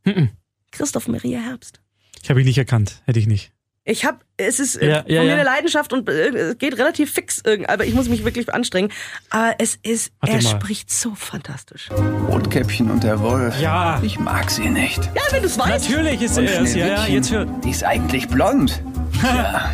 [0.06, 0.30] Mhm.
[0.72, 1.82] Christoph Maria Herbst.
[2.22, 3.02] Ich habe ihn nicht erkannt.
[3.06, 3.52] Hätte ich nicht.
[3.86, 5.34] Ich habe, es ist äh, Ja, von ja, mir ja.
[5.36, 8.92] eine Leidenschaft und äh, es geht relativ fix, irgend- aber ich muss mich wirklich anstrengen.
[9.32, 10.50] Aber es ist, Warte er mal.
[10.62, 11.90] spricht so fantastisch.
[11.92, 13.60] Rotkäppchen und der Wolf.
[13.60, 14.00] Ja.
[14.04, 15.04] Ich mag sie nicht.
[15.16, 15.90] Ja, wenn du es weißt.
[15.90, 16.76] Natürlich ist Und er es.
[16.76, 17.46] Ja, ja, jetzt hör.
[17.46, 18.84] Die ist eigentlich blond.
[19.24, 19.72] ja.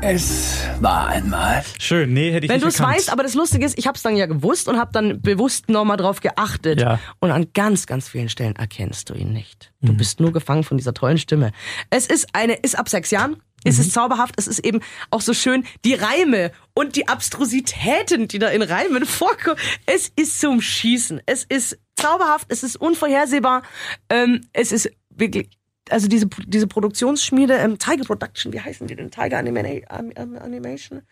[0.00, 1.64] Es war einmal.
[1.78, 3.96] Schön, nee, hätte ich Wenn nicht du es weißt, aber das Lustige ist, ich habe
[3.96, 6.80] es dann ja gewusst und habe dann bewusst nochmal drauf geachtet.
[6.80, 7.00] Ja.
[7.18, 9.72] Und an ganz, ganz vielen Stellen erkennst du ihn nicht.
[9.80, 9.96] Du Mhm.
[9.96, 11.50] bist nur gefangen von dieser tollen Stimme.
[11.90, 13.42] Es ist eine, ist ab sechs Jahren.
[13.64, 13.82] Es Mhm.
[13.82, 14.80] ist zauberhaft, es ist eben
[15.10, 19.56] auch so schön, die Reime und die Abstrusitäten, die da in Reimen vorkommen.
[19.84, 21.20] Es ist zum Schießen.
[21.26, 23.62] Es ist zauberhaft, es ist unvorhersehbar.
[24.08, 25.50] Ähm, es ist wirklich,
[25.90, 29.10] also diese, diese Produktionsschmiede, ähm, Tiger Production, wie heißen die denn?
[29.10, 31.02] Tiger Anima Animation?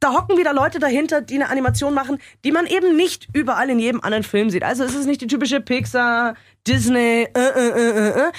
[0.00, 3.78] da hocken wieder Leute dahinter, die eine Animation machen, die man eben nicht überall in
[3.78, 4.62] jedem anderen Film sieht.
[4.62, 6.34] Also es ist nicht die typische Pixar,
[6.66, 8.32] Disney, äh, äh, äh, äh, äh.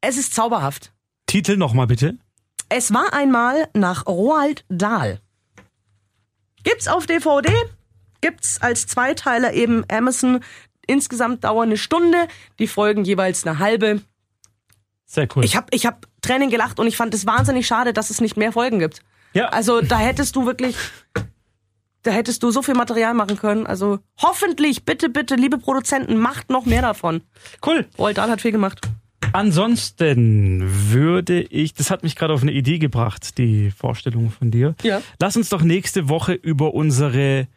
[0.00, 0.92] Es ist zauberhaft.
[1.26, 2.18] Titel nochmal bitte.
[2.68, 5.20] Es war einmal nach Roald Dahl.
[6.62, 7.50] Gibt's auf DVD,
[8.20, 10.40] gibt's als Zweiteiler eben Amazon.
[10.86, 12.28] Insgesamt dauern eine Stunde,
[12.58, 14.00] die Folgen jeweils eine halbe.
[15.06, 15.44] Sehr cool.
[15.44, 18.36] Ich hab, ich hab Tränen gelacht und ich fand es wahnsinnig schade, dass es nicht
[18.36, 19.00] mehr Folgen gibt.
[19.34, 20.76] ja, Also da hättest du wirklich,
[22.02, 23.66] da hättest du so viel Material machen können.
[23.66, 27.22] Also hoffentlich, bitte, bitte, liebe Produzenten, macht noch mehr davon.
[27.66, 27.86] cool.
[27.98, 28.80] Roald Dahl hat viel gemacht.
[29.32, 30.62] Ansonsten
[30.92, 34.74] würde ich, das hat mich gerade auf eine Idee gebracht, die Vorstellung von dir.
[34.82, 35.02] Ja.
[35.20, 37.48] Lass uns doch nächste Woche über unsere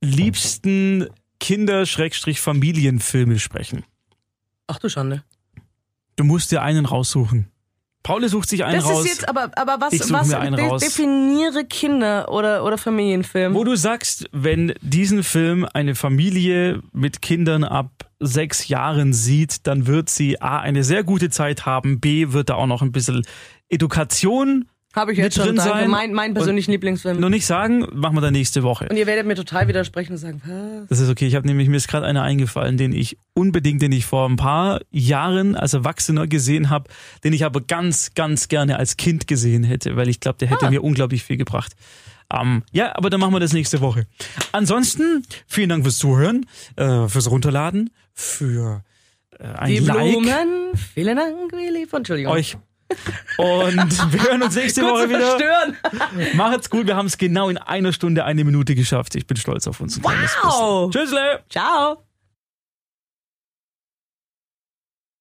[0.00, 1.06] liebsten
[1.44, 3.84] Kinder-Familienfilme sprechen.
[4.66, 5.24] Ach du Schande.
[6.16, 7.50] Du musst dir einen raussuchen.
[8.02, 10.66] Paul sucht sich einen Das raus, ist jetzt aber, aber was, was mir einen de
[10.66, 10.82] raus.
[10.82, 13.54] definiere Kinder oder, oder Familienfilm?
[13.54, 19.86] wo du sagst, wenn diesen Film eine Familie mit Kindern ab sechs Jahren sieht, dann
[19.86, 23.26] wird sie A, eine sehr gute Zeit haben, B, wird da auch noch ein bisschen
[23.68, 25.90] Education Habe ich jetzt mit schon drin sein.
[25.90, 27.18] Mein, mein persönlichen Lieblingsfilm.
[27.18, 28.86] noch nicht sagen, machen wir dann nächste Woche.
[28.88, 30.88] Und ihr werdet mir total widersprechen und sagen, was?
[30.88, 31.26] Das ist okay.
[31.26, 34.36] Ich habe nämlich mir ist gerade einer eingefallen, den ich unbedingt, den ich vor ein
[34.36, 36.88] paar Jahren als Erwachsener gesehen habe,
[37.24, 40.52] den ich aber ganz, ganz gerne als Kind gesehen hätte, weil ich glaube, der Ah.
[40.52, 41.72] hätte mir unglaublich viel gebracht.
[42.32, 44.06] Ähm, ja, aber dann machen wir das nächste Woche.
[44.52, 48.82] Ansonsten vielen Dank fürs Zuhören, äh, fürs Runterladen, für
[49.38, 50.48] äh, ein Die Like Blumen,
[50.94, 52.32] vielen Dank, Willi von Entschuldigung.
[52.32, 52.56] euch.
[53.38, 55.74] Und wir hören uns nächste Woche wieder.
[56.34, 59.14] Macht's gut, wir haben es genau in einer Stunde, eine Minute geschafft.
[59.14, 60.02] Ich bin stolz auf uns.
[60.02, 60.90] Wow.
[60.90, 61.40] Tschüssle!
[61.48, 62.04] Ciao.